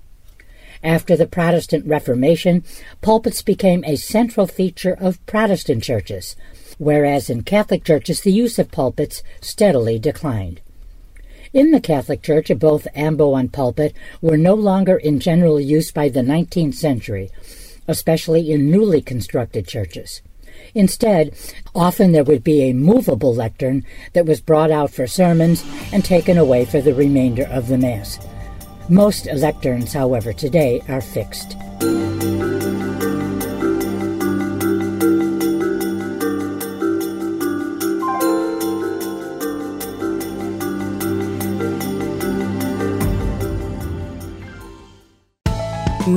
After 0.83 1.17
the 1.17 1.27
Protestant 1.27 1.87
Reformation, 1.87 2.63
pulpits 3.01 3.43
became 3.43 3.83
a 3.85 3.97
central 3.97 4.47
feature 4.47 4.97
of 5.01 5.25
Protestant 5.25 5.83
churches, 5.83 6.37
whereas 6.79 7.29
in 7.29 7.43
Catholic 7.43 7.85
churches 7.85 8.21
the 8.21 8.33
use 8.33 8.59
of 8.59 8.71
pulpits 8.71 9.23
steadily 9.41 9.99
declined. 9.99 10.61
In 11.53 11.71
the 11.71 11.81
Catholic 11.81 12.23
Church, 12.23 12.51
both 12.59 12.87
ambo 12.95 13.35
and 13.35 13.53
pulpit 13.53 13.95
were 14.21 14.37
no 14.37 14.55
longer 14.55 14.97
in 14.97 15.19
general 15.19 15.61
use 15.61 15.91
by 15.91 16.09
the 16.09 16.21
19th 16.21 16.75
century, 16.75 17.31
especially 17.87 18.53
in 18.53 18.71
newly 18.71 19.01
constructed 19.01 19.67
churches. 19.67 20.21
Instead, 20.75 21.35
often 21.75 22.13
there 22.13 22.25
would 22.25 22.45
be 22.45 22.63
a 22.63 22.75
movable 22.75 23.35
lectern 23.35 23.85
that 24.13 24.27
was 24.27 24.41
brought 24.41 24.71
out 24.71 24.91
for 24.91 25.07
sermons 25.07 25.65
and 25.93 26.05
taken 26.05 26.37
away 26.37 26.65
for 26.65 26.81
the 26.81 26.95
remainder 26.95 27.45
of 27.45 27.69
the 27.69 27.79
Mass. 27.79 28.19
Most 28.89 29.25
lecterns, 29.27 29.93
however, 29.93 30.33
today 30.33 30.83
are 30.89 31.01
fixed. 31.01 31.57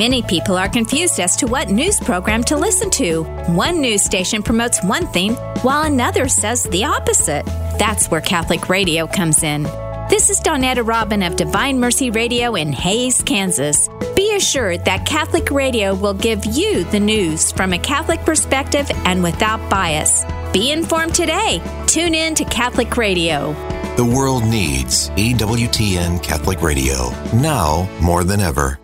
Many 0.02 0.24
people 0.24 0.58
are 0.58 0.68
confused 0.68 1.20
as 1.20 1.36
to 1.36 1.46
what 1.46 1.70
news 1.70 2.00
program 2.00 2.44
to 2.46 2.58
listen 2.58 2.90
to. 3.02 3.22
One 3.54 3.82
news 3.82 4.04
station 4.04 4.42
promotes 4.42 4.84
one 4.84 5.06
thing, 5.06 5.36
while 5.62 5.84
another 5.84 6.28
says 6.28 6.64
the 6.64 6.86
opposite. 6.86 7.46
That's 7.78 8.10
where 8.10 8.20
Catholic 8.20 8.68
radio 8.68 9.06
comes 9.06 9.44
in. 9.44 9.62
This 10.10 10.32
is 10.32 10.40
Donetta 10.40 10.84
Robin 10.84 11.22
of 11.22 11.36
Divine 11.36 11.80
Mercy 11.80 12.10
Radio 12.10 12.56
in 12.56 12.74
Hays, 12.74 13.22
Kansas. 13.22 13.90
Be 14.16 14.36
assured 14.36 14.86
that 14.86 15.06
Catholic 15.06 15.52
Radio 15.52 15.94
will 15.94 16.16
give 16.16 16.44
you 16.46 16.84
the 16.86 17.00
news 17.00 17.52
from 17.52 17.72
a 17.72 17.78
Catholic 17.78 18.22
perspective 18.22 18.90
and 19.06 19.22
without 19.22 19.62
bias. 19.70 20.26
Be 20.52 20.72
informed 20.72 21.14
today. 21.14 21.62
Tune 21.86 22.16
in 22.16 22.34
to 22.34 22.46
Catholic 22.46 22.98
Radio. 22.98 23.54
The 23.98 24.12
world 24.18 24.46
needs 24.46 25.12
EWTN 25.12 26.24
Catholic 26.24 26.64
Radio 26.64 27.12
now 27.36 27.88
more 28.02 28.24
than 28.24 28.40
ever. 28.40 28.81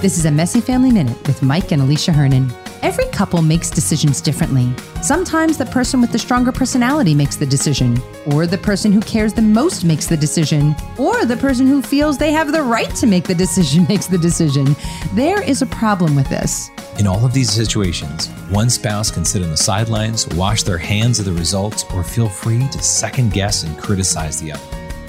This 0.00 0.16
is 0.16 0.26
a 0.26 0.30
Messy 0.30 0.60
Family 0.60 0.92
Minute 0.92 1.16
with 1.26 1.42
Mike 1.42 1.72
and 1.72 1.82
Alicia 1.82 2.12
Hernon. 2.12 2.52
Every 2.82 3.06
couple 3.06 3.42
makes 3.42 3.68
decisions 3.68 4.20
differently. 4.20 4.72
Sometimes 5.02 5.58
the 5.58 5.66
person 5.66 6.00
with 6.00 6.12
the 6.12 6.20
stronger 6.20 6.52
personality 6.52 7.16
makes 7.16 7.34
the 7.34 7.44
decision, 7.44 8.00
or 8.26 8.46
the 8.46 8.58
person 8.58 8.92
who 8.92 9.00
cares 9.00 9.32
the 9.32 9.42
most 9.42 9.84
makes 9.84 10.06
the 10.06 10.16
decision, 10.16 10.76
or 10.98 11.24
the 11.24 11.36
person 11.36 11.66
who 11.66 11.82
feels 11.82 12.16
they 12.16 12.30
have 12.30 12.52
the 12.52 12.62
right 12.62 12.94
to 12.94 13.08
make 13.08 13.24
the 13.24 13.34
decision 13.34 13.86
makes 13.88 14.06
the 14.06 14.18
decision. 14.18 14.76
There 15.14 15.42
is 15.42 15.62
a 15.62 15.66
problem 15.66 16.14
with 16.14 16.28
this. 16.28 16.70
In 17.00 17.08
all 17.08 17.26
of 17.26 17.32
these 17.32 17.50
situations, 17.50 18.28
one 18.50 18.70
spouse 18.70 19.10
can 19.10 19.24
sit 19.24 19.42
on 19.42 19.50
the 19.50 19.56
sidelines, 19.56 20.28
wash 20.28 20.62
their 20.62 20.78
hands 20.78 21.18
of 21.18 21.24
the 21.24 21.32
results, 21.32 21.84
or 21.92 22.04
feel 22.04 22.28
free 22.28 22.68
to 22.68 22.80
second 22.80 23.32
guess 23.32 23.64
and 23.64 23.76
criticize 23.76 24.40
the 24.40 24.52
other. 24.52 24.62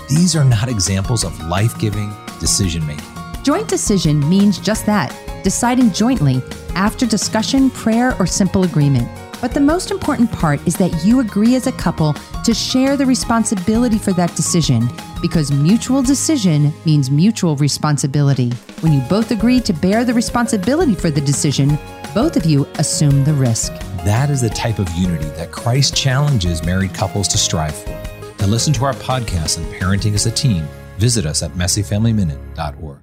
These 0.09 0.35
are 0.35 0.45
not 0.45 0.67
examples 0.67 1.23
of 1.23 1.39
life 1.41 1.77
giving 1.77 2.11
decision 2.39 2.87
making. 2.87 3.18
Joint 3.49 3.67
decision 3.67 4.19
means 4.29 4.59
just 4.59 4.85
that 4.85 5.09
deciding 5.43 5.91
jointly 5.91 6.39
after 6.75 7.07
discussion, 7.07 7.71
prayer, 7.71 8.15
or 8.19 8.27
simple 8.27 8.61
agreement. 8.61 9.09
But 9.41 9.55
the 9.55 9.59
most 9.59 9.89
important 9.89 10.31
part 10.31 10.59
is 10.67 10.75
that 10.75 11.03
you 11.03 11.19
agree 11.19 11.55
as 11.55 11.65
a 11.65 11.71
couple 11.71 12.13
to 12.43 12.53
share 12.53 12.95
the 12.95 13.07
responsibility 13.07 13.97
for 13.97 14.13
that 14.13 14.35
decision 14.35 14.87
because 15.19 15.51
mutual 15.51 16.03
decision 16.03 16.71
means 16.85 17.09
mutual 17.09 17.55
responsibility. 17.55 18.51
When 18.81 18.93
you 18.93 19.01
both 19.09 19.31
agree 19.31 19.61
to 19.61 19.73
bear 19.73 20.05
the 20.05 20.13
responsibility 20.13 20.93
for 20.93 21.09
the 21.09 21.19
decision, 21.19 21.75
both 22.13 22.37
of 22.37 22.45
you 22.45 22.67
assume 22.77 23.23
the 23.23 23.33
risk. 23.33 23.73
That 24.05 24.29
is 24.29 24.41
the 24.41 24.49
type 24.51 24.77
of 24.77 24.87
unity 24.91 25.29
that 25.29 25.51
Christ 25.51 25.95
challenges 25.95 26.63
married 26.63 26.93
couples 26.93 27.27
to 27.29 27.39
strive 27.39 27.75
for. 27.75 27.99
To 28.37 28.45
listen 28.45 28.73
to 28.73 28.85
our 28.85 28.93
podcast 28.93 29.57
on 29.57 29.73
parenting 29.79 30.13
as 30.13 30.27
a 30.27 30.31
team, 30.31 30.67
visit 30.99 31.25
us 31.25 31.41
at 31.41 31.53
messyfamilyminute.org. 31.53 32.99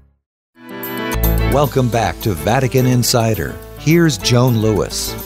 Welcome 1.57 1.89
back 1.89 2.21
to 2.21 2.35
Vatican 2.35 2.85
Insider. 2.85 3.57
Here's 3.79 4.19
Joan 4.19 4.59
Lewis. 4.59 5.17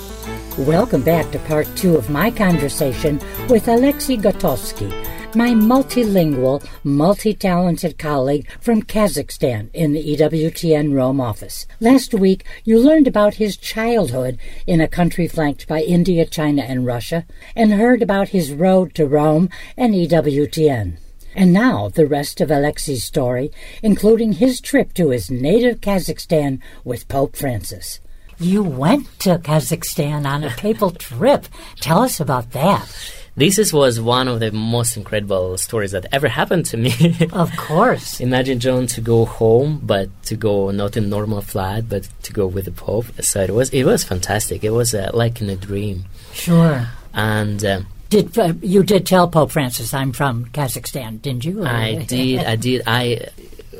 Welcome 0.56 1.02
back 1.02 1.28
to 1.32 1.40
part 1.40 1.66
two 1.74 1.96
of 1.96 2.08
my 2.08 2.30
conversation 2.30 3.20
with 3.48 3.66
Alexey 3.66 4.16
Gotovsky, 4.16 4.90
my 5.34 5.48
multilingual, 5.48 6.64
multi 6.84 7.34
talented 7.34 7.98
colleague 7.98 8.48
from 8.60 8.84
Kazakhstan 8.84 9.70
in 9.74 9.92
the 9.92 10.16
EWTN 10.16 10.94
Rome 10.94 11.20
office. 11.20 11.66
Last 11.80 12.14
week, 12.14 12.44
you 12.62 12.78
learned 12.78 13.08
about 13.08 13.34
his 13.34 13.56
childhood 13.56 14.38
in 14.68 14.80
a 14.80 14.86
country 14.86 15.26
flanked 15.26 15.66
by 15.66 15.82
India, 15.82 16.24
China, 16.24 16.62
and 16.62 16.86
Russia, 16.86 17.26
and 17.56 17.72
heard 17.72 18.02
about 18.02 18.28
his 18.28 18.52
road 18.52 18.94
to 18.94 19.04
Rome 19.04 19.50
and 19.76 19.94
EWTN. 19.94 20.96
And 21.34 21.52
now 21.52 21.88
the 21.88 22.06
rest 22.06 22.40
of 22.40 22.50
Alexey's 22.50 23.04
story, 23.04 23.50
including 23.82 24.34
his 24.34 24.60
trip 24.60 24.94
to 24.94 25.10
his 25.10 25.30
native 25.30 25.80
Kazakhstan 25.80 26.60
with 26.84 27.08
Pope 27.08 27.36
Francis. 27.36 28.00
You 28.38 28.62
went 28.62 29.06
to 29.20 29.38
Kazakhstan 29.38 30.26
on 30.26 30.44
a 30.44 30.50
papal 30.56 30.90
trip. 30.90 31.46
Tell 31.76 32.02
us 32.02 32.20
about 32.20 32.52
that. 32.52 32.88
This 33.36 33.58
is, 33.58 33.72
was 33.72 34.00
one 34.00 34.28
of 34.28 34.40
the 34.40 34.50
most 34.50 34.96
incredible 34.96 35.56
stories 35.56 35.92
that 35.92 36.06
ever 36.10 36.28
happened 36.28 36.66
to 36.66 36.76
me. 36.76 36.92
of 37.32 37.56
course. 37.56 38.20
Imagine 38.20 38.58
John 38.58 38.86
to 38.88 39.00
go 39.00 39.24
home, 39.24 39.80
but 39.82 40.08
to 40.24 40.36
go 40.36 40.70
not 40.72 40.96
in 40.96 41.08
normal 41.08 41.40
flight, 41.40 41.88
but 41.88 42.08
to 42.24 42.32
go 42.32 42.46
with 42.46 42.64
the 42.64 42.72
Pope. 42.72 43.06
So 43.22 43.40
it 43.40 43.54
was 43.54 43.70
it 43.70 43.84
was 43.84 44.04
fantastic. 44.04 44.64
It 44.64 44.70
was 44.70 44.94
uh, 44.94 45.10
like 45.14 45.40
in 45.40 45.48
a 45.48 45.56
dream. 45.56 46.04
Sure. 46.32 46.88
And. 47.14 47.64
Uh, 47.64 47.80
did 48.10 48.36
uh, 48.38 48.52
you 48.60 48.82
did 48.82 49.06
tell 49.06 49.28
Pope 49.28 49.52
Francis 49.52 49.94
I'm 49.94 50.12
from 50.12 50.46
Kazakhstan? 50.46 51.22
Didn't 51.22 51.44
you? 51.44 51.64
I 51.64 51.94
did. 51.94 52.40
I 52.44 52.56
did. 52.56 52.82
I 52.86 53.28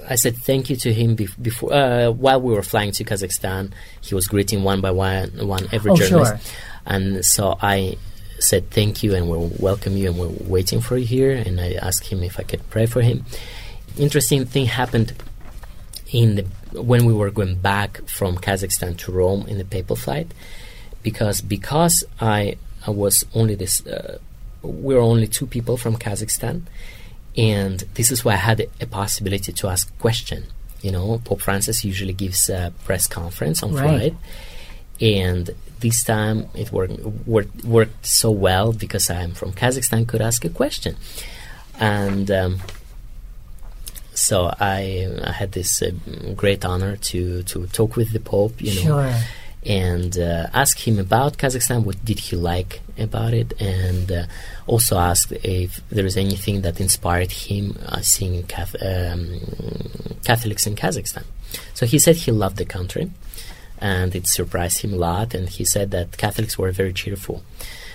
I 0.08 0.14
said 0.14 0.36
thank 0.36 0.70
you 0.70 0.76
to 0.76 0.92
him 0.92 1.16
before 1.16 1.72
uh, 1.72 2.10
while 2.10 2.40
we 2.40 2.54
were 2.54 2.62
flying 2.62 2.92
to 2.92 3.04
Kazakhstan. 3.04 3.72
He 4.00 4.14
was 4.14 4.28
greeting 4.28 4.62
one 4.62 4.80
by 4.80 4.92
one, 4.92 5.30
one 5.46 5.66
every 5.72 5.90
oh, 5.90 5.96
journalist, 5.96 6.46
sure. 6.46 6.54
and 6.86 7.24
so 7.24 7.58
I 7.60 7.96
said 8.38 8.70
thank 8.70 9.02
you 9.02 9.14
and 9.14 9.28
we'll 9.28 9.52
welcome 9.58 9.96
you 9.96 10.08
and 10.08 10.18
we're 10.18 10.48
waiting 10.48 10.80
for 10.80 10.96
you 10.96 11.04
here. 11.04 11.32
And 11.32 11.60
I 11.60 11.72
asked 11.74 12.06
him 12.06 12.22
if 12.22 12.38
I 12.38 12.44
could 12.44 12.68
pray 12.70 12.86
for 12.86 13.02
him. 13.02 13.26
Interesting 13.98 14.46
thing 14.46 14.66
happened 14.66 15.12
in 16.12 16.36
the 16.36 16.46
when 16.72 17.04
we 17.04 17.12
were 17.12 17.32
going 17.32 17.56
back 17.56 18.00
from 18.06 18.36
Kazakhstan 18.36 18.96
to 18.98 19.10
Rome 19.10 19.44
in 19.48 19.58
the 19.58 19.64
papal 19.64 19.96
flight, 19.96 20.32
because 21.02 21.40
because 21.40 22.04
I 22.20 22.56
I 22.86 22.90
was 22.90 23.24
only 23.34 23.54
this. 23.54 23.86
Uh, 23.86 24.18
we 24.62 24.94
were 24.94 25.00
only 25.00 25.26
two 25.26 25.46
people 25.46 25.76
from 25.76 25.96
Kazakhstan, 25.96 26.62
and 27.36 27.80
this 27.94 28.10
is 28.10 28.24
why 28.24 28.32
I 28.32 28.36
had 28.36 28.66
a 28.80 28.86
possibility 28.86 29.52
to 29.52 29.68
ask 29.68 29.96
question. 29.98 30.44
You 30.82 30.92
know, 30.92 31.20
Pope 31.24 31.42
Francis 31.42 31.84
usually 31.84 32.12
gives 32.12 32.48
a 32.48 32.72
press 32.84 33.06
conference 33.06 33.62
on 33.62 33.74
right. 33.74 33.82
flight, 33.82 34.14
and 35.00 35.50
this 35.80 36.04
time 36.04 36.48
it 36.54 36.72
worked, 36.72 37.00
worked 37.26 37.64
worked 37.64 38.06
so 38.06 38.30
well 38.30 38.72
because 38.72 39.10
I'm 39.10 39.32
from 39.32 39.52
Kazakhstan, 39.52 40.08
could 40.08 40.22
ask 40.22 40.44
a 40.44 40.50
question, 40.50 40.96
and 41.78 42.30
um, 42.30 42.58
so 44.14 44.54
I, 44.58 45.08
I 45.22 45.32
had 45.32 45.52
this 45.52 45.82
uh, 45.82 45.90
great 46.34 46.64
honor 46.64 46.96
to 46.96 47.42
to 47.42 47.66
talk 47.68 47.96
with 47.96 48.12
the 48.12 48.20
Pope. 48.20 48.60
You 48.60 48.74
know. 48.74 48.80
Sure 48.80 49.14
and 49.64 50.18
uh, 50.18 50.46
ask 50.54 50.86
him 50.86 50.98
about 50.98 51.36
Kazakhstan. 51.36 51.84
What 51.84 52.02
did 52.04 52.18
he 52.18 52.36
like 52.36 52.80
about 52.98 53.34
it? 53.34 53.60
And 53.60 54.10
uh, 54.10 54.24
also 54.66 54.98
ask 54.98 55.30
if 55.32 55.80
there 55.90 56.06
is 56.06 56.16
anything 56.16 56.62
that 56.62 56.80
inspired 56.80 57.30
him 57.30 57.78
uh, 57.86 58.00
seeing 58.00 58.44
Cath- 58.44 58.76
um, 58.82 59.40
Catholics 60.24 60.66
in 60.66 60.76
Kazakhstan. 60.76 61.24
So 61.74 61.84
he 61.84 61.98
said 61.98 62.16
he 62.16 62.32
loved 62.32 62.56
the 62.56 62.64
country, 62.64 63.10
and 63.78 64.14
it 64.14 64.26
surprised 64.26 64.78
him 64.78 64.94
a 64.94 64.96
lot. 64.96 65.34
And 65.34 65.48
he 65.48 65.64
said 65.64 65.90
that 65.90 66.16
Catholics 66.16 66.56
were 66.56 66.70
very 66.70 66.92
cheerful, 66.92 67.42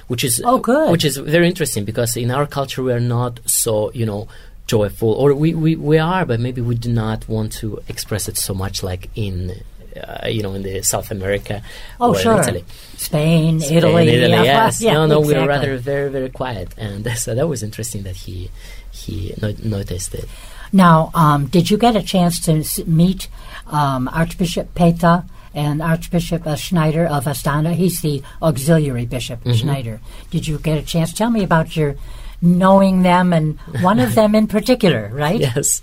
which 0.07 0.23
is 0.23 0.41
oh 0.45 0.59
good, 0.59 0.91
which 0.91 1.05
is 1.05 1.17
very 1.17 1.47
interesting 1.47 1.83
because 1.83 2.15
in 2.15 2.29
our 2.29 2.45
culture 2.45 2.83
we 2.83 2.93
are 2.93 2.99
not 2.99 3.39
so 3.49 3.91
you 3.93 4.05
know 4.05 4.27
joyful, 4.67 5.13
or 5.13 5.33
we, 5.33 5.53
we, 5.53 5.75
we 5.75 5.99
are, 5.99 6.25
but 6.25 6.39
maybe 6.39 6.59
we 6.59 6.73
do 6.73 6.91
not 6.91 7.29
want 7.29 7.51
to 7.51 7.79
express 7.87 8.27
it 8.27 8.35
so 8.35 8.53
much 8.53 8.81
like 8.81 9.09
in 9.15 9.61
uh, 9.97 10.27
you 10.27 10.41
know, 10.41 10.53
in 10.53 10.63
the 10.63 10.81
South 10.81 11.11
America 11.11 11.61
oh, 11.99 12.11
or 12.11 12.15
sure. 12.17 12.39
Italy. 12.41 12.63
Spain, 12.97 13.59
Spain 13.59 13.77
Italy, 13.77 14.07
Italy 14.09 14.31
yeah, 14.31 14.43
yes. 14.43 14.81
yeah, 14.81 14.93
no, 14.93 15.05
no, 15.05 15.19
exactly. 15.19 15.33
we 15.33 15.41
were 15.41 15.47
rather 15.47 15.77
very, 15.77 16.09
very 16.09 16.29
quiet, 16.29 16.73
and 16.77 17.07
so 17.17 17.35
that 17.35 17.47
was 17.47 17.63
interesting 17.63 18.03
that 18.03 18.15
he 18.15 18.49
he 18.91 19.33
no- 19.41 19.53
noticed 19.63 20.13
it. 20.15 20.25
Now, 20.71 21.11
um, 21.13 21.47
did 21.47 21.69
you 21.69 21.77
get 21.77 21.95
a 21.95 22.01
chance 22.03 22.39
to 22.45 22.85
meet 22.85 23.27
um, 23.67 24.09
Archbishop 24.09 24.73
Peta 24.75 25.23
and 25.53 25.81
Archbishop 25.81 26.45
uh, 26.45 26.55
Schneider 26.55 27.05
of 27.05 27.25
Astana? 27.25 27.73
He's 27.73 28.01
the 28.01 28.21
auxiliary 28.41 29.05
bishop, 29.05 29.39
Mm-hmm. 29.43 29.53
Schneider. 29.57 30.01
Did 30.31 30.47
you 30.47 30.57
get 30.59 30.77
a 30.77 30.81
chance? 30.83 31.13
Tell 31.13 31.29
me 31.29 31.43
about 31.43 31.75
your 31.77 31.95
knowing 32.41 33.01
them 33.03 33.33
and 33.33 33.59
one 33.81 33.99
of 33.99 34.15
them 34.15 34.35
in 34.35 34.47
particular, 34.47 35.09
right? 35.13 35.39
Yes, 35.39 35.81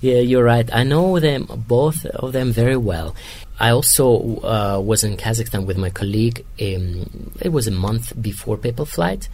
yeah, 0.00 0.18
you're 0.20 0.44
right. 0.44 0.68
I 0.72 0.82
know 0.84 1.18
them 1.20 1.46
both 1.68 2.04
of 2.06 2.32
them 2.32 2.52
very 2.52 2.76
well. 2.76 3.14
I 3.58 3.70
also 3.70 4.40
uh, 4.42 4.80
was 4.80 5.04
in 5.04 5.16
Kazakhstan 5.16 5.66
with 5.66 5.76
my 5.76 5.90
colleague. 5.90 6.44
Um, 6.60 7.32
it 7.40 7.50
was 7.52 7.66
a 7.66 7.70
month 7.70 8.20
before 8.20 8.56
papal 8.56 8.86
flight 8.86 9.28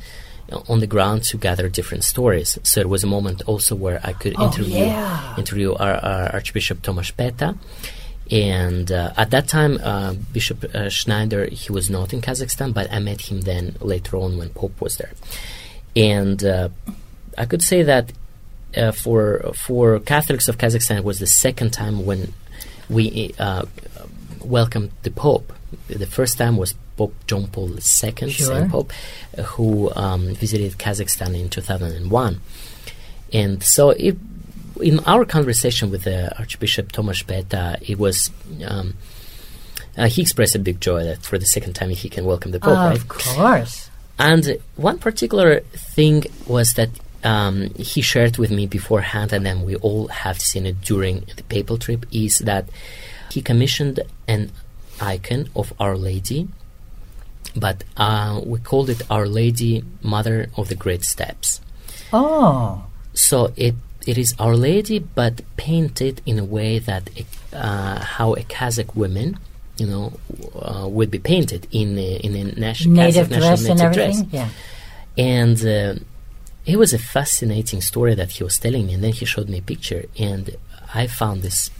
uh, 0.50 0.61
on 0.68 0.81
the 0.81 0.87
ground 0.88 1.22
to 1.24 1.37
gather 1.38 1.68
different 1.68 2.02
stories. 2.02 2.59
So 2.64 2.81
it 2.81 2.88
was 2.88 3.05
a 3.05 3.07
moment 3.07 3.42
also 3.46 3.76
where 3.76 4.00
I 4.02 4.12
could 4.14 4.35
Oh, 4.37 4.46
interview 4.46 4.79
yeah. 4.87 5.37
interview 5.37 5.74
our, 5.74 5.94
our 5.94 6.33
Archbishop 6.35 6.83
Tomasz 6.83 7.16
Peta. 7.16 7.57
And 8.29 8.90
uh, 8.90 9.12
at 9.16 9.31
that 9.31 9.46
time, 9.46 9.79
uh, 9.81 10.14
Bishop 10.33 10.64
uh, 10.74 10.88
Schneider, 10.88 11.46
he 11.46 11.70
was 11.70 11.88
not 11.88 12.12
in 12.12 12.20
Kazakhstan, 12.20 12.74
but 12.74 12.90
I 12.92 12.98
met 12.98 13.20
him 13.31 13.42
then 13.42 13.76
later 13.81 14.16
on 14.16 14.37
when 14.37 14.48
Pope 14.50 14.81
was 14.81 14.96
there. 14.96 15.12
And 15.96 16.44
uh, 16.44 16.68
I 17.38 17.46
could 17.46 17.62
say 17.62 17.82
that 17.82 18.12
uh, 18.76 18.92
for 18.92 19.52
for 19.54 19.98
Catholics 20.00 20.48
of 20.48 20.59
Kazakhstan, 20.59 20.98
it 20.98 21.04
was 21.04 21.18
the 21.18 21.26
second 21.26 21.72
time 21.72 22.04
when 22.04 22.35
we 22.90 23.35
uh, 23.38 23.64
welcomed 24.44 24.90
the 25.02 25.11
Pope. 25.11 25.52
The 25.88 26.06
first 26.06 26.38
time 26.38 26.56
was 26.56 26.74
Pope 26.96 27.14
John 27.26 27.46
Paul 27.48 27.70
II, 27.72 27.80
Sure. 27.80 28.30
Saint 28.30 28.70
Pope, 28.70 28.92
who 29.44 29.90
um, 29.94 30.35
visited 30.35 30.72
Kazakhstan 30.78 31.38
in 31.38 31.48
2001. 31.48 32.40
And 33.32 33.62
so 33.62 33.90
it, 33.90 34.16
in 34.80 35.00
our 35.00 35.24
conversation 35.24 35.90
with 35.90 36.06
uh, 36.06 36.30
Archbishop 36.38 36.92
Tomasz 36.92 37.26
Peta, 37.26 37.78
it 37.80 37.98
was 37.98 38.30
um, 38.66 38.94
uh, 39.96 40.06
he 40.09 40.22
expressed 40.22 40.54
a 40.54 40.59
big 40.59 40.80
joy 40.80 41.02
that 41.04 41.22
for 41.22 41.38
the 41.38 41.46
second 41.46 41.72
time 41.74 41.90
he 41.90 42.09
can 42.09 42.24
welcome 42.24 42.52
the 42.52 42.61
Pope, 42.61 42.76
right? 42.76 42.96
Of 42.96 43.09
course. 43.09 43.90
And 44.18 44.59
one 44.76 44.98
particular 44.98 45.61
thing 45.61 46.24
was 46.46 46.74
that 46.74 46.90
um, 47.22 47.70
he 47.74 48.00
shared 48.00 48.38
with 48.38 48.50
me 48.50 48.66
beforehand, 48.66 49.33
and 49.33 49.44
then 49.44 49.64
we 49.64 49.76
all 49.76 50.09
have 50.09 50.40
seen 50.40 50.66
it 50.66 50.81
during 50.81 51.24
the 51.37 51.42
papal 51.42 51.76
trip, 51.76 52.07
is 52.12 52.38
that 52.40 52.68
he 53.31 53.42
commissioned 53.42 54.00
an 54.29 54.52
icon 55.00 55.48
of 55.55 55.72
Our 55.79 55.96
Lady, 55.96 56.48
but 57.55 57.85
uh, 57.96 58.40
we 58.44 58.59
called 58.61 58.90
it 58.90 59.02
Our 59.11 59.26
Lady, 59.26 59.85
Mother 60.02 60.48
of 60.57 60.68
the 60.68 60.74
Great 60.74 61.05
Steppe. 61.05 61.44
Oh, 62.12 62.85
So 63.12 63.52
it 63.57 63.74
it 64.07 64.16
is 64.16 64.35
Our 64.38 64.57
Lady, 64.57 65.00
but 65.00 65.42
painted 65.57 66.22
in 66.24 66.38
a 66.38 66.44
way 66.44 66.79
that 66.79 67.11
it, 67.16 67.26
uh, 67.52 67.98
how 67.98 68.35
a 68.35 68.42
Kazakh 68.42 68.94
woman, 68.94 69.38
you 69.78 69.86
know, 69.86 70.12
uh, 70.58 70.88
would 70.88 71.10
be 71.10 71.18
painted 71.18 71.66
in 71.70 71.98
a, 71.98 72.16
in 72.16 72.34
a 72.34 72.44
nation, 72.58 72.94
native 72.94 73.28
Kazakh 73.28 73.30
national 73.30 73.40
dress 73.40 73.68
and 73.68 73.78
native 73.78 73.98
everything. 73.98 74.24
dress. 74.28 74.32
Yeah. 74.32 74.48
And 75.18 75.66
uh, 75.66 76.00
it 76.64 76.78
was 76.78 76.92
a 76.92 76.98
fascinating 76.98 77.80
story 77.80 78.14
that 78.14 78.30
he 78.32 78.44
was 78.44 78.58
telling 78.58 78.86
me. 78.86 78.94
And 78.94 79.04
then 79.04 79.12
he 79.12 79.24
showed 79.24 79.48
me 79.48 79.58
a 79.58 79.62
picture, 79.62 80.04
and 80.18 80.56
I 80.94 81.06
found 81.06 81.42
this 81.42 81.70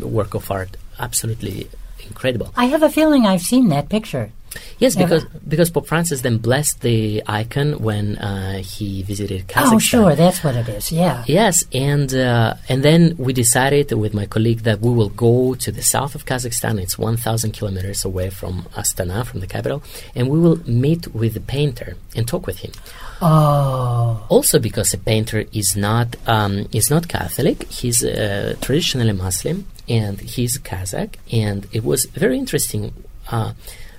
work 0.00 0.34
of 0.34 0.50
art 0.50 0.76
absolutely 0.98 1.68
incredible. 2.06 2.52
I 2.56 2.66
have 2.66 2.82
a 2.82 2.90
feeling 2.90 3.26
I've 3.26 3.42
seen 3.42 3.68
that 3.68 3.88
picture. 3.88 4.32
Yes, 4.78 4.96
Yeah, 4.96 5.04
because 5.04 5.24
because 5.46 5.70
Pope 5.70 5.86
Francis 5.86 6.20
then 6.22 6.38
blessed 6.38 6.80
the 6.80 7.22
icon 7.26 7.78
when 7.80 8.16
uh, 8.18 8.58
he 8.58 9.02
visited 9.02 9.46
Kazakhstan. 9.48 9.72
Oh, 9.74 9.78
sure, 9.78 10.14
that's 10.14 10.42
what 10.44 10.56
it 10.56 10.68
is. 10.68 10.90
Yeah. 10.92 11.24
Yes, 11.26 11.64
and 11.72 12.12
uh, 12.14 12.54
and 12.68 12.82
then 12.82 13.14
we 13.18 13.32
decided 13.32 13.92
with 13.92 14.14
my 14.14 14.26
colleague 14.26 14.60
that 14.60 14.80
we 14.80 14.90
will 14.92 15.10
go 15.10 15.54
to 15.54 15.70
the 15.72 15.82
south 15.82 16.14
of 16.14 16.24
Kazakhstan. 16.24 16.80
It's 16.80 16.98
1,000 16.98 17.52
kilometers 17.52 18.04
away 18.04 18.30
from 18.30 18.62
Astana, 18.74 19.24
from 19.24 19.40
the 19.40 19.46
capital, 19.46 19.82
and 20.14 20.28
we 20.28 20.38
will 20.38 20.58
meet 20.68 21.14
with 21.14 21.34
the 21.34 21.40
painter 21.40 21.96
and 22.16 22.26
talk 22.26 22.46
with 22.46 22.58
him. 22.58 22.72
Oh, 23.20 24.26
Also, 24.28 24.58
because 24.58 24.92
a 24.92 24.98
painter 24.98 25.44
is 25.52 25.76
not 25.76 26.16
um, 26.26 26.66
is 26.72 26.90
not 26.90 27.08
Catholic, 27.08 27.64
he's 27.70 28.02
uh, 28.04 28.54
traditionally 28.60 29.12
Muslim, 29.12 29.66
and 29.88 30.20
he's 30.20 30.58
Kazakh. 30.58 31.14
And 31.32 31.66
it 31.72 31.84
was 31.84 32.06
very 32.06 32.36
interesting. 32.38 32.92
Uh, 33.30 33.52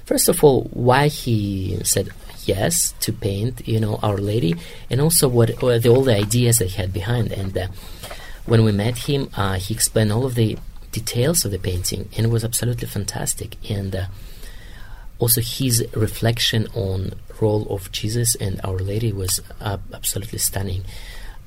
first 0.05 0.29
of 0.29 0.43
all, 0.43 0.63
why 0.71 1.07
he 1.07 1.79
said 1.83 2.09
yes 2.45 2.93
to 2.99 3.11
paint, 3.11 3.67
you 3.67 3.79
know, 3.79 3.99
Our 4.01 4.17
Lady, 4.17 4.55
and 4.89 5.01
also 5.01 5.27
what 5.27 5.63
uh, 5.63 5.79
the, 5.79 5.89
all 5.89 6.03
the 6.03 6.15
ideas 6.15 6.59
that 6.59 6.69
he 6.71 6.77
had 6.77 6.93
behind. 6.93 7.31
And 7.31 7.57
uh, 7.57 7.67
when 8.45 8.63
we 8.63 8.71
met 8.71 9.09
him, 9.09 9.29
uh, 9.35 9.55
he 9.55 9.73
explained 9.73 10.11
all 10.11 10.25
of 10.25 10.35
the 10.35 10.57
details 10.91 11.43
of 11.45 11.51
the 11.51 11.59
painting, 11.59 12.09
and 12.15 12.27
it 12.27 12.29
was 12.29 12.43
absolutely 12.43 12.87
fantastic. 12.87 13.57
And 13.69 13.95
uh, 13.95 14.05
also 15.19 15.41
his 15.41 15.85
reflection 15.95 16.67
on 16.73 17.13
role 17.41 17.67
of 17.69 17.91
Jesus 17.91 18.35
and 18.35 18.61
Our 18.63 18.79
Lady 18.79 19.11
was 19.11 19.41
uh, 19.59 19.77
absolutely 19.93 20.39
stunning. 20.39 20.83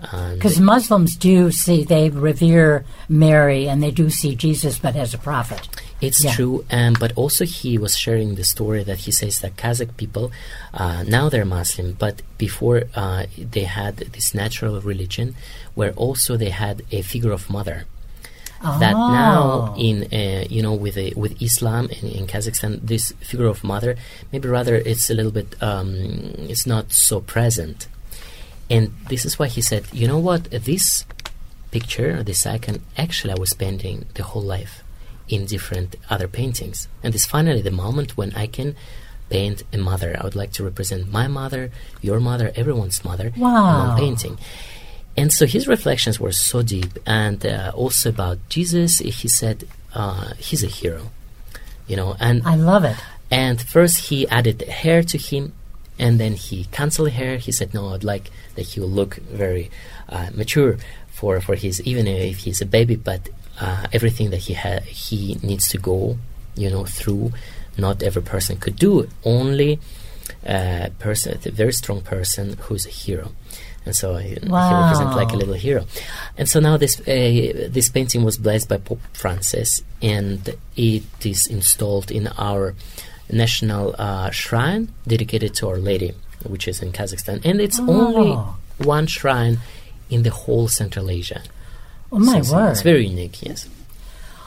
Because 0.01 0.61
Muslims 0.61 1.17
do 1.17 1.51
see, 1.51 1.83
they 1.83 2.09
revere 2.09 2.85
Mary 3.09 3.69
and 3.69 3.83
they 3.83 3.91
do 3.91 4.11
see 4.11 4.37
Jesus, 4.37 4.79
but 4.79 4.95
as 4.95 5.13
a 5.13 5.19
prophet. 5.19 5.67
It's 6.01 6.23
Yeah. 6.23 6.33
true, 6.37 6.65
um, 6.71 6.95
but 7.01 7.11
also 7.17 7.45
he 7.45 7.77
was 7.79 7.97
sharing 7.97 8.37
the 8.37 8.45
story 8.45 8.83
that 8.85 9.01
he 9.07 9.11
says 9.21 9.41
that 9.41 9.57
Kazakh 9.57 9.97
people 9.97 10.31
uh, 10.73 11.03
now 11.17 11.29
they're 11.29 11.45
Muslim, 11.45 11.89
but 11.99 12.23
before 12.39 12.85
uh, 12.95 13.25
they 13.37 13.65
had 13.65 13.97
this 14.15 14.33
natural 14.35 14.81
religion, 14.81 15.35
where 15.75 15.93
also 16.05 16.37
they 16.37 16.51
had 16.51 16.77
a 16.93 17.03
figure 17.03 17.33
of 17.33 17.51
mother. 17.51 17.79
That 18.83 18.97
now 19.25 19.43
Oh. 19.73 19.75
in 19.89 19.97
uh, 20.13 20.45
you 20.55 20.63
know 20.67 20.75
with 20.75 20.97
a, 20.99 21.13
with 21.23 21.41
Islam 21.41 21.85
in, 21.97 22.05
in 22.19 22.27
Kazakhstan, 22.27 22.81
this 22.83 23.13
figure 23.31 23.47
of 23.47 23.63
mother 23.63 23.95
maybe 24.33 24.49
rather 24.49 24.75
it's 24.91 25.09
a 25.11 25.15
little 25.15 25.31
bit 25.41 25.55
um, 25.63 25.89
it's 26.53 26.67
not 26.67 26.85
so 26.91 27.21
present, 27.21 27.87
and 28.75 28.85
this 29.09 29.25
is 29.25 29.39
why 29.39 29.47
he 29.47 29.63
said, 29.63 29.83
you 29.93 30.07
know 30.11 30.19
what, 30.19 30.43
this 30.51 31.05
picture, 31.71 32.23
this 32.25 32.47
icon, 32.47 32.81
actually 32.97 33.33
I 33.35 33.39
was 33.39 33.53
painting 33.55 34.07
the 34.15 34.25
whole 34.25 34.43
life 34.57 34.83
in 35.29 35.47
different 35.47 35.97
other 36.11 36.29
paintings. 36.29 36.89
And 37.03 37.15
it's 37.15 37.27
finally 37.27 37.63
the 37.63 37.71
moment 37.71 38.17
when 38.17 38.35
I 38.35 38.47
can 38.47 38.75
paint 39.31 39.63
a 39.73 39.79
mother. 39.79 40.17
I 40.19 40.25
would 40.25 40.35
like 40.37 40.53
to 40.53 40.65
represent 40.65 41.13
my 41.13 41.27
mother, 41.29 41.71
your 42.01 42.19
mother, 42.21 42.51
everyone's 42.57 43.05
mother 43.05 43.33
in 43.35 43.41
Wow. 43.41 43.89
one 43.89 43.99
painting. 43.99 44.39
And 45.17 45.33
so 45.33 45.47
his 45.47 45.67
reflections 45.69 46.19
were 46.21 46.33
so 46.33 46.63
deep. 46.63 46.99
And 47.05 47.45
uh, 47.45 47.73
also 47.75 48.09
about 48.11 48.39
Jesus, 48.49 48.99
he 48.99 49.29
said 49.29 49.67
uh, 49.95 50.33
he's 50.39 50.63
a 50.65 50.69
hero. 50.69 51.11
You 51.87 51.97
know, 51.97 52.17
and 52.21 52.43
I 52.47 52.55
love 52.57 52.85
it. 52.85 52.97
and 53.31 53.61
first 53.61 54.09
he 54.09 54.29
added 54.29 54.63
hair 54.63 55.03
to 55.03 55.19
him, 55.19 55.53
and 55.99 56.21
then 56.21 56.35
he 56.35 56.67
canceled 56.67 57.11
hair. 57.11 57.39
He 57.39 57.51
said, 57.51 57.73
"No, 57.75 57.95
I'd 57.95 58.05
like 58.05 58.31
that 58.57 58.67
he 58.67 58.81
will 58.81 58.91
look 58.91 59.17
very 59.17 59.71
uh, 60.09 60.29
mature 60.35 60.77
for 61.09 61.41
for 61.41 61.55
his 61.57 61.81
even 61.83 62.07
if 62.07 62.39
he's 62.45 62.61
a 62.61 62.67
baby, 62.67 62.95
but 62.95 63.31
uh, 63.61 63.87
everything 63.93 64.31
that 64.31 64.39
he 64.47 64.55
ha- 64.55 64.81
he 64.87 65.39
needs 65.43 65.69
to 65.71 65.79
go, 65.79 66.17
you 66.55 66.71
know, 66.71 66.85
through. 66.85 67.33
Not 67.77 68.03
every 68.03 68.23
person 68.23 68.57
could 68.57 68.75
do. 68.77 69.01
it. 69.01 69.11
Only 69.25 69.79
a 70.45 70.91
person, 70.99 71.39
a 71.45 71.51
very 71.51 71.73
strong 71.73 72.01
person 72.01 72.57
who's 72.63 72.87
a 72.87 72.91
hero." 72.91 73.33
And 73.87 73.95
so 73.97 74.17
he, 74.17 74.31
he 74.31 74.35
represents 74.35 75.17
like 75.17 75.31
a 75.33 75.37
little 75.37 75.55
hero. 75.55 75.87
And 76.37 76.49
so 76.49 76.61
now 76.61 76.77
this 76.77 76.99
uh, 77.01 77.69
this 77.71 77.89
painting 77.89 78.25
was 78.25 78.37
blessed 78.37 78.69
by 78.69 78.79
Pope 78.79 79.01
Francis, 79.13 79.81
and 80.03 80.41
it 80.77 81.05
is 81.25 81.47
installed 81.47 82.11
in 82.11 82.27
our 82.37 82.75
national 83.31 83.95
uh, 83.99 84.31
shrine 84.31 84.89
dedicated 85.07 85.55
to 85.55 85.69
Our 85.69 85.79
Lady, 85.79 86.13
which 86.45 86.67
is 86.69 86.83
in 86.83 86.93
Kazakhstan, 86.93 87.41
and 87.45 87.61
it's 87.61 87.79
only 87.81 88.33
Oh. 88.33 88.57
one 88.79 89.07
shrine 89.07 89.59
in 90.11 90.23
the 90.23 90.31
whole 90.31 90.69
Central 90.69 91.11
Asia. 91.11 91.43
Oh, 92.11 92.19
my 92.19 92.33
So 92.33 92.39
it's- 92.39 92.53
word. 92.53 92.71
It's 92.73 92.83
very 92.83 93.07
unique. 93.07 93.43
Yes. 93.43 93.69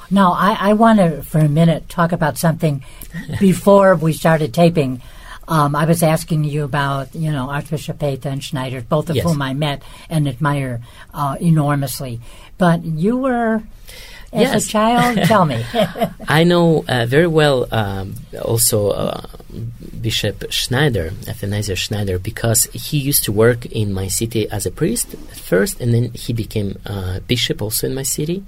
Now, 0.10 0.34
I, 0.34 0.58
I 0.60 0.74
want 0.74 1.00
to, 1.00 1.24
for 1.24 1.40
a 1.40 1.48
minute, 1.48 1.88
talk 1.88 2.12
about 2.12 2.38
something 2.38 2.84
before 3.40 3.96
we 3.96 4.12
started 4.14 4.54
taping. 4.54 5.02
Um, 5.52 5.76
I 5.76 5.84
was 5.86 6.02
asking 6.02 6.46
you 6.46 6.64
about, 6.64 7.14
you 7.14 7.30
know, 7.36 7.50
Archbishop 7.50 8.00
Peta 8.00 8.30
and 8.30 8.42
Schneider, 8.42 8.80
both 8.96 9.10
of 9.10 9.16
Yes. 9.18 9.26
whom 9.26 9.42
I 9.42 9.54
met 9.54 9.84
and 10.10 10.26
admire 10.34 10.76
uh, 11.14 11.36
enormously. 11.42 12.22
But 12.58 12.78
you 12.86 13.14
were, 13.26 13.56
as 14.32 14.48
Yes. 14.48 14.66
a 14.66 14.68
child, 14.76 15.18
tell 15.34 15.46
me. 15.46 15.60
I 16.40 16.42
know 16.52 16.86
uh, 16.88 17.06
very 17.06 17.28
well 17.28 17.68
um, 17.82 18.06
also 18.52 18.78
uh, 18.92 19.22
Bishop 20.08 20.38
Schneider, 20.60 21.12
Athanasius 21.28 21.80
Schneider, 21.80 22.18
because 22.18 22.62
he 22.72 22.98
used 22.98 23.24
to 23.26 23.32
work 23.34 23.66
in 23.66 23.88
my 23.94 24.08
city 24.08 24.44
as 24.50 24.66
a 24.66 24.72
priest 24.72 25.08
at 25.34 25.38
first, 25.52 25.82
and 25.82 25.94
then 25.94 26.06
he 26.14 26.32
became 26.32 26.80
uh, 26.86 27.20
bishop 27.28 27.62
also 27.62 27.88
in 27.88 27.94
my 27.94 28.04
city. 28.18 28.44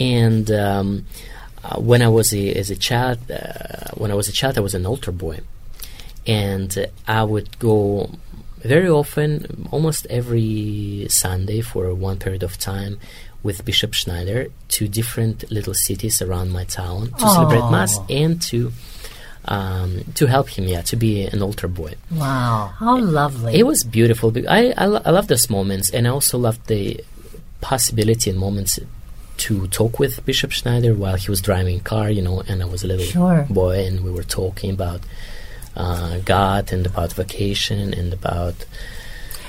And 0.00 0.50
um, 0.50 1.06
uh, 1.62 1.78
when 1.78 2.02
I 2.02 2.08
was 2.08 2.34
a, 2.34 2.52
as 2.62 2.68
a 2.70 2.76
child, 2.76 3.18
uh, 3.30 3.94
when 3.94 4.10
I 4.10 4.14
was 4.14 4.28
a 4.28 4.32
child, 4.32 4.58
I 4.58 4.60
was 4.60 4.74
an 4.74 4.86
altar 4.86 5.12
boy, 5.12 5.38
and 6.26 6.86
I 7.06 7.22
would 7.24 7.58
go 7.58 8.10
very 8.58 8.88
often, 8.88 9.68
almost 9.70 10.06
every 10.10 11.06
Sunday 11.08 11.60
for 11.60 11.94
one 11.94 12.18
period 12.18 12.42
of 12.42 12.58
time, 12.58 12.98
with 13.42 13.64
Bishop 13.64 13.94
Schneider 13.94 14.48
to 14.68 14.88
different 14.88 15.48
little 15.52 15.74
cities 15.74 16.20
around 16.20 16.50
my 16.50 16.64
town 16.64 17.10
to 17.12 17.20
celebrate 17.20 17.70
mass 17.70 17.98
and 18.10 18.42
to 18.42 18.72
um, 19.44 20.00
to 20.14 20.26
help 20.26 20.48
him, 20.48 20.64
yeah, 20.66 20.82
to 20.82 20.96
be 20.96 21.22
an 21.22 21.40
altar 21.40 21.68
boy. 21.68 21.94
wow, 22.10 22.72
how 22.78 22.98
lovely. 22.98 23.54
It 23.54 23.62
was 23.64 23.84
beautiful. 23.84 24.32
I, 24.48 24.72
I, 24.76 24.84
I 24.86 25.10
love 25.10 25.28
those 25.28 25.48
moments, 25.48 25.90
and 25.90 26.06
I 26.08 26.10
also 26.10 26.36
loved 26.36 26.66
the 26.66 27.00
possibility 27.60 28.30
and 28.30 28.38
moments 28.40 28.78
to 29.36 29.68
talk 29.68 29.98
with 30.00 30.24
Bishop 30.24 30.50
Schneider 30.50 30.94
while 30.94 31.14
he 31.16 31.30
was 31.30 31.40
driving 31.40 31.78
car, 31.80 32.10
you 32.10 32.22
know, 32.22 32.40
and 32.48 32.60
I 32.62 32.66
was 32.66 32.82
a 32.82 32.88
little 32.88 33.04
Sure. 33.04 33.46
boy, 33.48 33.84
and 33.86 34.02
we 34.02 34.10
were 34.10 34.24
talking 34.24 34.70
about 34.70 35.02
uh, 35.76 36.18
God 36.24 36.72
and 36.72 36.86
about 36.86 37.12
vacation 37.12 37.92
and 37.92 38.12
about 38.12 38.64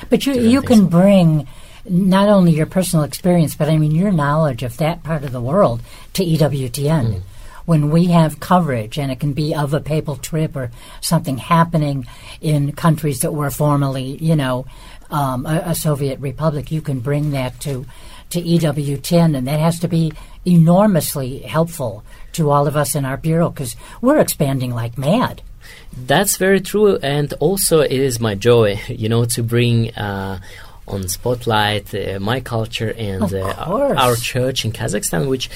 But 0.09 0.25
you 0.25 0.33
you 0.33 0.61
things. 0.61 0.81
can 0.81 0.87
bring 0.87 1.47
not 1.89 2.27
only 2.29 2.51
your 2.51 2.65
personal 2.65 3.05
experience, 3.05 3.55
but 3.55 3.69
I 3.69 3.77
mean 3.77 3.91
your 3.91 4.11
knowledge 4.11 4.63
of 4.63 4.77
that 4.77 5.03
part 5.03 5.23
of 5.23 5.31
the 5.31 5.41
world 5.41 5.81
to 6.13 6.23
EWTN. 6.23 7.13
Hmm. 7.13 7.19
When 7.65 7.89
we 7.91 8.05
have 8.05 8.39
coverage, 8.39 8.97
and 8.97 9.11
it 9.11 9.19
can 9.19 9.33
be 9.33 9.53
of 9.53 9.73
a 9.73 9.81
papal 9.81 10.15
trip 10.15 10.55
or 10.55 10.71
something 11.01 11.37
happening 11.37 12.07
in 12.39 12.71
countries 12.71 13.19
that 13.19 13.33
were 13.33 13.51
formerly, 13.51 14.15
you 14.23 14.37
know, 14.37 14.65
um, 15.09 15.45
a, 15.45 15.63
a 15.65 15.75
Soviet 15.75 16.17
republic, 16.21 16.71
you 16.71 16.81
can 16.81 17.01
bring 17.01 17.31
that 17.31 17.59
to 17.61 17.85
to 18.29 18.39
E 18.39 18.59
EWTN, 18.59 19.37
and 19.37 19.47
that 19.47 19.59
has 19.59 19.79
to 19.79 19.87
be 19.87 20.13
enormously 20.45 21.39
helpful 21.39 22.03
to 22.33 22.49
all 22.49 22.67
of 22.67 22.75
us 22.75 22.95
in 22.95 23.03
our 23.05 23.17
bureau 23.17 23.49
because 23.49 23.75
we're 24.01 24.19
expanding 24.19 24.73
like 24.73 24.97
mad. 24.97 25.41
That's 26.05 26.37
very 26.37 26.61
true, 26.61 26.97
and 26.97 27.33
also 27.39 27.81
it 27.81 27.91
is 27.91 28.19
my 28.19 28.35
joy, 28.35 28.79
you 28.87 29.09
know, 29.09 29.25
to 29.25 29.43
bring 29.43 29.93
uh, 29.95 30.39
on 30.87 31.07
spotlight 31.07 31.93
uh, 31.93 32.19
my 32.19 32.39
culture 32.39 32.93
and 32.97 33.33
uh, 33.33 33.53
course. 33.65 33.97
our 33.97 34.15
church 34.15 34.63
in 34.65 34.71
Kazakhstan, 34.71 35.27
which 35.27 35.49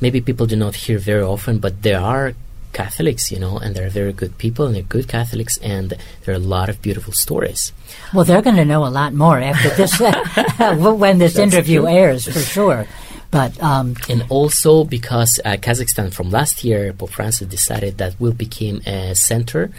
maybe 0.00 0.20
people 0.20 0.46
do 0.46 0.56
not 0.56 0.74
hear 0.74 0.98
very 0.98 1.22
often, 1.22 1.58
but 1.58 1.82
there 1.82 2.00
are 2.00 2.34
Catholics, 2.72 3.32
you 3.32 3.38
know, 3.38 3.58
and 3.58 3.74
they're 3.74 3.88
very 3.88 4.12
good 4.12 4.36
people, 4.38 4.66
and 4.66 4.74
they're 4.74 4.82
good 4.82 5.08
Catholics, 5.08 5.56
and 5.58 5.94
there 6.24 6.34
are 6.34 6.36
a 6.36 6.48
lot 6.56 6.68
of 6.68 6.80
beautiful 6.82 7.12
stories. 7.12 7.72
Well, 8.12 8.24
they're 8.24 8.42
going 8.42 8.56
to 8.56 8.64
know 8.64 8.86
a 8.86 8.92
lot 8.92 9.14
more 9.14 9.38
after 9.40 9.70
this, 9.70 9.98
when 11.00 11.18
this 11.18 11.38
interview 11.38 11.86
airs, 11.86 12.28
for 12.28 12.38
sure. 12.40 12.86
But 13.30 13.62
um, 13.62 13.94
And 14.08 14.24
also 14.30 14.84
because 14.84 15.38
uh, 15.44 15.56
Kazakhstan 15.56 16.12
from 16.14 16.30
last 16.30 16.64
year, 16.64 16.92
Pope 16.92 17.10
Francis 17.10 17.46
decided 17.46 17.98
that 17.98 18.18
will 18.18 18.32
become 18.32 18.80
a 18.86 19.14
center 19.14 19.70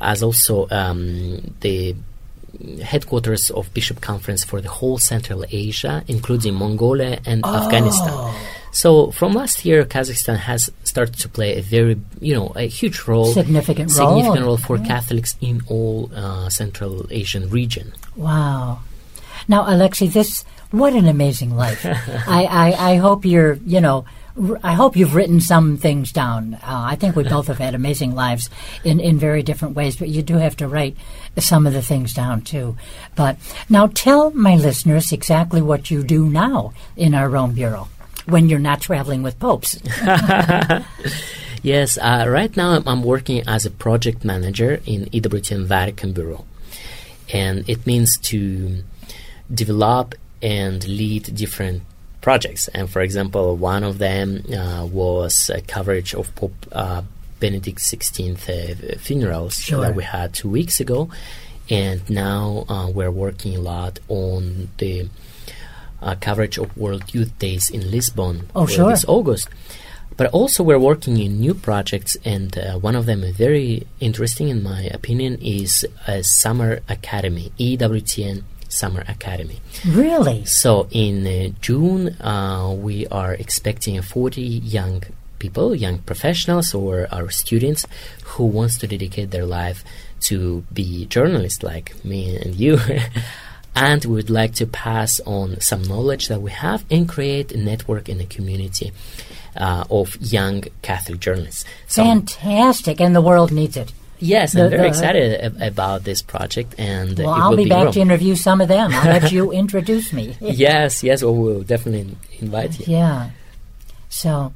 as 0.00 0.22
also 0.22 0.66
um, 0.70 1.54
the 1.60 1.94
headquarters 2.82 3.50
of 3.50 3.72
Bishop 3.72 4.00
Conference 4.00 4.44
for 4.44 4.60
the 4.60 4.68
whole 4.68 4.98
Central 4.98 5.44
Asia, 5.50 6.04
including 6.08 6.54
Mongolia 6.54 7.20
and 7.24 7.44
Afghanistan. 7.44 8.34
So 8.72 9.10
from 9.12 9.32
last 9.32 9.64
year, 9.64 9.84
Kazakhstan 9.84 10.36
has 10.36 10.70
started 10.84 11.18
to 11.20 11.28
play 11.28 11.56
a 11.56 11.62
very, 11.62 11.98
you 12.20 12.34
know, 12.34 12.52
a 12.54 12.68
huge 12.68 13.02
role, 13.06 13.32
Significant 13.32 13.96
role. 13.96 14.16
significant 14.16 14.46
role 14.46 14.56
for 14.58 14.78
Catholics 14.78 15.36
in 15.40 15.60
all 15.68 16.10
uh, 16.14 16.48
Central 16.48 17.06
Asian 17.10 17.48
region. 17.50 17.92
wow. 18.16 18.80
Now, 19.48 19.64
Alexey, 19.66 20.06
this 20.06 20.44
what 20.70 20.94
an 20.94 21.06
amazing 21.06 21.56
life. 21.56 21.84
I, 21.86 22.44
I, 22.44 22.92
I 22.92 22.96
hope 22.96 23.24
you're, 23.24 23.54
you 23.54 23.80
know, 23.80 24.04
I 24.62 24.74
hope 24.74 24.96
you've 24.96 25.14
written 25.14 25.40
some 25.40 25.76
things 25.76 26.12
down. 26.12 26.54
Uh, 26.54 26.60
I 26.62 26.96
think 26.96 27.16
we 27.16 27.24
both 27.24 27.48
have 27.48 27.58
had 27.58 27.74
amazing 27.74 28.14
lives 28.14 28.48
in, 28.84 29.00
in 29.00 29.18
very 29.18 29.42
different 29.42 29.74
ways, 29.74 29.96
but 29.96 30.08
you 30.08 30.22
do 30.22 30.36
have 30.36 30.56
to 30.58 30.68
write 30.68 30.96
some 31.38 31.66
of 31.66 31.72
the 31.72 31.82
things 31.82 32.14
down 32.14 32.42
too. 32.42 32.76
But 33.16 33.36
now 33.68 33.88
tell 33.88 34.30
my 34.30 34.56
listeners 34.56 35.12
exactly 35.12 35.60
what 35.60 35.90
you 35.90 36.02
do 36.02 36.28
now 36.28 36.72
in 36.96 37.14
our 37.14 37.28
Rome 37.28 37.54
Bureau 37.54 37.88
when 38.26 38.48
you're 38.48 38.58
not 38.58 38.80
traveling 38.80 39.22
with 39.22 39.38
popes. 39.38 39.78
Yes, 41.62 41.98
uh, 41.98 42.24
right 42.26 42.56
now 42.56 42.70
I'm, 42.70 42.88
I'm 42.88 43.02
working 43.02 43.42
as 43.46 43.66
a 43.66 43.70
project 43.70 44.24
manager 44.24 44.80
in 44.86 45.06
EWTN 45.06 45.64
Vatican 45.64 46.12
Bureau. 46.12 46.46
And 47.32 47.68
it 47.68 47.86
means 47.86 48.18
to 48.22 48.82
develop 49.52 50.14
and 50.42 50.86
lead 50.88 51.34
different 51.34 51.82
projects. 52.20 52.68
And 52.68 52.88
for 52.90 53.00
example, 53.00 53.56
one 53.56 53.82
of 53.84 53.98
them 53.98 54.42
uh, 54.52 54.86
was 54.86 55.50
a 55.50 55.60
coverage 55.60 56.14
of 56.14 56.34
Pope 56.34 56.66
uh, 56.72 57.02
Benedict 57.40 57.78
XVI 57.78 58.94
uh, 58.94 58.98
funerals 58.98 59.54
Sure. 59.54 59.80
that 59.80 59.94
we 59.94 60.04
had 60.04 60.34
two 60.34 60.48
weeks 60.50 60.80
ago. 60.80 61.08
And 61.70 62.08
now 62.10 62.64
uh, 62.68 62.90
we're 62.90 63.10
working 63.10 63.56
a 63.56 63.60
lot 63.60 64.00
on 64.08 64.68
the 64.78 65.08
uh, 66.02 66.16
coverage 66.20 66.58
of 66.58 66.76
World 66.76 67.14
Youth 67.14 67.38
Days 67.38 67.70
in 67.70 67.90
Lisbon 67.90 68.48
Oh, 68.54 68.66
sure. 68.66 68.90
this 68.90 69.04
August. 69.06 69.48
But 70.16 70.30
also, 70.32 70.62
we're 70.62 70.78
working 70.78 71.16
in 71.18 71.40
new 71.40 71.54
projects, 71.54 72.14
and 72.26 72.58
uh, 72.58 72.78
one 72.78 72.94
of 72.94 73.06
them, 73.06 73.24
very 73.32 73.86
interesting 74.00 74.48
in 74.48 74.62
my 74.62 74.82
opinion, 74.82 75.38
is 75.40 75.86
a 76.06 76.22
summer 76.22 76.80
academy, 76.90 77.52
EWTN 77.58 78.42
Summer 78.70 79.04
Academy. 79.06 79.60
Really? 79.86 80.44
So 80.44 80.88
in 80.90 81.26
uh, 81.26 81.50
June, 81.60 82.20
uh, 82.20 82.72
we 82.76 83.06
are 83.08 83.34
expecting 83.34 84.00
40 84.00 84.40
young 84.42 85.02
people, 85.38 85.74
young 85.74 85.98
professionals, 85.98 86.72
or 86.74 87.08
our 87.12 87.30
students 87.30 87.86
who 88.24 88.46
wants 88.46 88.78
to 88.78 88.86
dedicate 88.86 89.30
their 89.30 89.46
life 89.46 89.84
to 90.20 90.64
be 90.72 91.06
journalists 91.06 91.62
like 91.62 92.02
me 92.04 92.36
and 92.36 92.54
you. 92.54 92.78
and 93.74 94.04
we 94.04 94.14
would 94.14 94.30
like 94.30 94.54
to 94.54 94.66
pass 94.66 95.20
on 95.20 95.60
some 95.60 95.82
knowledge 95.82 96.28
that 96.28 96.40
we 96.40 96.50
have 96.50 96.84
and 96.90 97.08
create 97.08 97.52
a 97.52 97.58
network 97.58 98.08
in 98.08 98.18
the 98.18 98.26
community 98.26 98.92
uh, 99.56 99.84
of 99.90 100.16
young 100.20 100.64
Catholic 100.82 101.20
journalists. 101.20 101.64
So 101.86 102.04
Fantastic, 102.04 103.00
and 103.00 103.14
the 103.14 103.20
world 103.20 103.52
needs 103.52 103.76
it. 103.76 103.92
Yes, 104.20 104.52
the, 104.52 104.64
I'm 104.64 104.70
very 104.70 104.82
the, 104.82 104.88
excited 104.88 105.40
ab- 105.40 105.62
about 105.62 106.04
this 106.04 106.22
project, 106.22 106.74
and 106.78 107.18
well, 107.18 107.30
I'll 107.30 107.56
be, 107.56 107.64
be 107.64 107.70
back 107.70 107.92
to 107.92 108.00
interview 108.00 108.34
some 108.36 108.60
of 108.60 108.68
them. 108.68 108.92
I'll 108.92 109.20
let 109.20 109.32
you 109.32 109.50
introduce 109.64 110.12
me. 110.12 110.36
yes, 110.40 111.02
yes, 111.02 111.22
well, 111.22 111.34
we'll 111.34 111.62
definitely 111.62 112.16
invite 112.38 112.78
you. 112.78 112.86
Yeah. 112.88 113.30
So, 114.08 114.52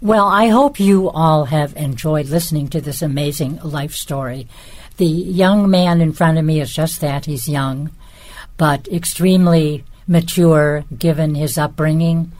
well, 0.00 0.26
I 0.26 0.48
hope 0.48 0.78
you 0.78 1.08
all 1.10 1.46
have 1.46 1.76
enjoyed 1.76 2.26
listening 2.26 2.68
to 2.68 2.80
this 2.80 3.02
amazing 3.02 3.60
life 3.62 3.94
story. 3.94 4.46
The 4.98 5.06
young 5.06 5.70
man 5.70 6.00
in 6.00 6.12
front 6.12 6.38
of 6.38 6.44
me 6.44 6.60
is 6.60 6.74
just 6.74 7.00
that. 7.00 7.24
He's 7.24 7.48
young, 7.48 7.90
but 8.56 8.88
extremely 8.88 9.84
mature 10.06 10.84
given 10.96 11.34
his 11.34 11.56
upbringing, 11.56 12.32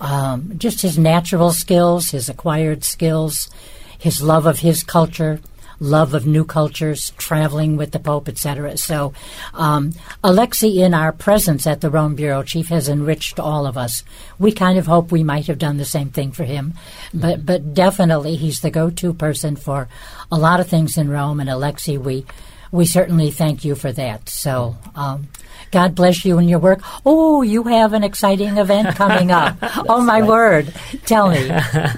um, 0.00 0.54
just 0.56 0.82
his 0.82 0.98
natural 0.98 1.52
skills, 1.52 2.10
his 2.10 2.28
acquired 2.28 2.84
skills, 2.84 3.50
his 3.98 4.22
love 4.22 4.46
of 4.46 4.60
his 4.60 4.82
culture 4.82 5.40
love 5.80 6.14
of 6.14 6.26
new 6.26 6.44
cultures, 6.44 7.10
traveling 7.18 7.76
with 7.76 7.92
the 7.92 7.98
Pope, 7.98 8.28
etc. 8.28 8.76
So, 8.76 9.12
um, 9.54 9.92
Alexey, 10.24 10.82
in 10.82 10.94
our 10.94 11.12
presence 11.12 11.66
at 11.66 11.80
the 11.80 11.90
Rome 11.90 12.14
Bureau 12.14 12.42
Chief, 12.42 12.68
has 12.68 12.88
enriched 12.88 13.38
all 13.38 13.66
of 13.66 13.76
us. 13.76 14.02
We 14.38 14.52
kind 14.52 14.78
of 14.78 14.86
hope 14.86 15.10
we 15.12 15.22
might 15.22 15.46
have 15.46 15.58
done 15.58 15.76
the 15.76 15.84
same 15.84 16.10
thing 16.10 16.32
for 16.32 16.44
him, 16.44 16.74
but 17.14 17.44
but 17.46 17.74
definitely 17.74 18.36
he's 18.36 18.60
the 18.60 18.70
go-to 18.70 19.14
person 19.14 19.56
for 19.56 19.88
a 20.30 20.38
lot 20.38 20.60
of 20.60 20.68
things 20.68 20.96
in 20.96 21.10
Rome. 21.10 21.40
And 21.40 21.50
Alexey, 21.50 21.98
we 21.98 22.26
we 22.70 22.84
certainly 22.84 23.30
thank 23.30 23.64
you 23.64 23.74
for 23.74 23.92
that. 23.92 24.28
So. 24.28 24.76
Um, 24.94 25.28
God 25.70 25.94
bless 25.94 26.24
you 26.24 26.38
and 26.38 26.48
your 26.48 26.60
work. 26.60 26.80
Oh, 27.04 27.42
you 27.42 27.64
have 27.64 27.92
an 27.92 28.02
exciting 28.02 28.56
event 28.56 28.96
coming 28.96 29.30
up. 29.30 29.56
oh, 29.88 30.00
my 30.00 30.20
right. 30.20 30.28
word. 30.28 30.74
Tell 31.04 31.28
me. 31.28 31.50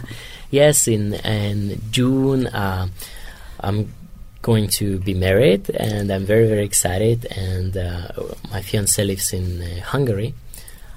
yes, 0.50 0.88
in, 0.88 1.14
in 1.14 1.80
June, 1.92 2.48
uh, 2.48 2.88
I'm 3.60 3.92
going 4.42 4.68
to 4.68 4.98
be 4.98 5.14
married, 5.14 5.70
and 5.70 6.10
I'm 6.10 6.24
very 6.24 6.48
very 6.48 6.64
excited. 6.64 7.26
And 7.26 7.76
uh, 7.76 8.08
my 8.50 8.62
fiance 8.62 9.02
lives 9.02 9.32
in 9.32 9.62
uh, 9.62 9.80
Hungary, 9.82 10.34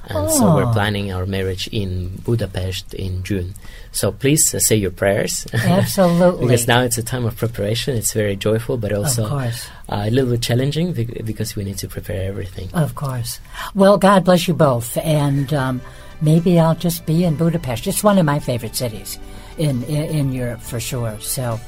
and 0.06 0.17
oh. 0.17 0.30
so 0.30 0.56
we're 0.56 0.65
oh. 0.65 0.73
planning 0.73 1.12
our 1.12 1.26
marriage 1.26 1.67
in 1.67 2.17
Budapest 2.26 2.93
in 2.93 3.23
June. 3.23 3.54
So 3.91 4.12
please 4.12 4.54
uh, 4.54 4.60
say 4.60 4.76
your 4.76 4.91
prayers. 4.91 5.47
Absolutely. 5.54 6.45
because 6.45 6.67
now 6.67 6.82
it's 6.82 6.97
a 6.97 7.04
time 7.04 7.26
of 7.26 7.38
preparation. 7.38 7.95
It's 7.95 8.13
very 8.13 8.36
joyful, 8.36 8.78
but 8.78 8.91
also 8.91 9.26
uh, 9.26 9.52
a 9.89 10.10
little 10.10 10.32
bit 10.32 10.41
challenging 10.41 10.93
because 10.93 11.56
we 11.56 11.63
need 11.63 11.78
to 11.80 11.88
prepare 11.88 12.28
everything. 12.28 12.69
Of 12.73 12.95
course. 12.95 13.39
Well, 13.76 13.97
God 13.97 14.26
bless 14.26 14.47
you 14.47 14.54
both, 14.54 14.97
and 14.97 15.54
um, 15.54 15.82
maybe 16.21 16.60
I'll 16.60 16.76
just 16.76 17.06
be 17.06 17.23
in 17.23 17.36
Budapest. 17.36 17.88
It's 17.88 18.04
one 18.04 18.17
of 18.17 18.26
my 18.26 18.39
favorite 18.39 18.76
cities 18.76 19.19
in, 19.58 19.84
in, 19.84 20.04
in 20.06 20.32
Europe 20.34 20.62
for 20.62 20.80
sure. 20.80 21.20
So. 21.20 21.60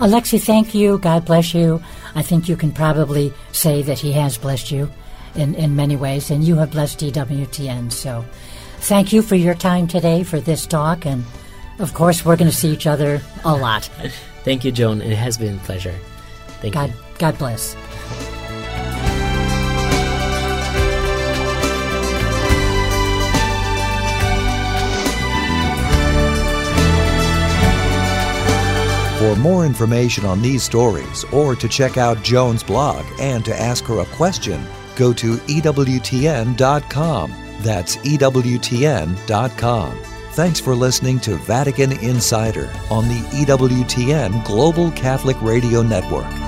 Alexey, 0.00 0.38
thank 0.38 0.74
you. 0.74 0.98
God 0.98 1.24
bless 1.24 1.54
you. 1.54 1.82
I 2.14 2.22
think 2.22 2.48
you 2.48 2.56
can 2.56 2.72
probably 2.72 3.32
say 3.52 3.82
that 3.82 3.98
He 3.98 4.12
has 4.12 4.36
blessed 4.38 4.70
you 4.70 4.90
in, 5.34 5.54
in 5.54 5.76
many 5.76 5.96
ways, 5.96 6.30
and 6.30 6.44
you 6.44 6.56
have 6.56 6.70
blessed 6.70 7.00
EWTN. 7.00 7.92
So 7.92 8.24
thank 8.78 9.12
you 9.12 9.22
for 9.22 9.36
your 9.36 9.54
time 9.54 9.86
today 9.86 10.22
for 10.22 10.40
this 10.40 10.66
talk. 10.66 11.06
And 11.06 11.24
of 11.78 11.94
course, 11.94 12.24
we're 12.24 12.36
going 12.36 12.50
to 12.50 12.56
see 12.56 12.70
each 12.70 12.86
other 12.86 13.20
a 13.44 13.54
lot. 13.54 13.84
thank 14.44 14.64
you, 14.64 14.72
Joan. 14.72 15.00
It 15.00 15.16
has 15.16 15.38
been 15.38 15.56
a 15.56 15.60
pleasure. 15.60 15.94
Thank 16.60 16.74
God, 16.74 16.90
you. 16.90 16.96
God 17.18 17.38
bless. 17.38 17.76
For 29.26 29.34
more 29.34 29.66
information 29.66 30.24
on 30.24 30.40
these 30.40 30.62
stories 30.62 31.24
or 31.32 31.56
to 31.56 31.66
check 31.66 31.96
out 31.96 32.22
Joan's 32.22 32.62
blog 32.62 33.04
and 33.18 33.44
to 33.44 33.60
ask 33.60 33.82
her 33.86 33.98
a 33.98 34.06
question, 34.14 34.64
go 34.94 35.12
to 35.14 35.38
EWTN.com. 35.38 37.34
That's 37.58 37.96
EWTN.com. 37.96 39.98
Thanks 40.30 40.60
for 40.60 40.76
listening 40.76 41.18
to 41.20 41.34
Vatican 41.38 41.98
Insider 41.98 42.72
on 42.88 43.08
the 43.08 43.20
EWTN 43.32 44.44
Global 44.44 44.92
Catholic 44.92 45.42
Radio 45.42 45.82
Network. 45.82 46.45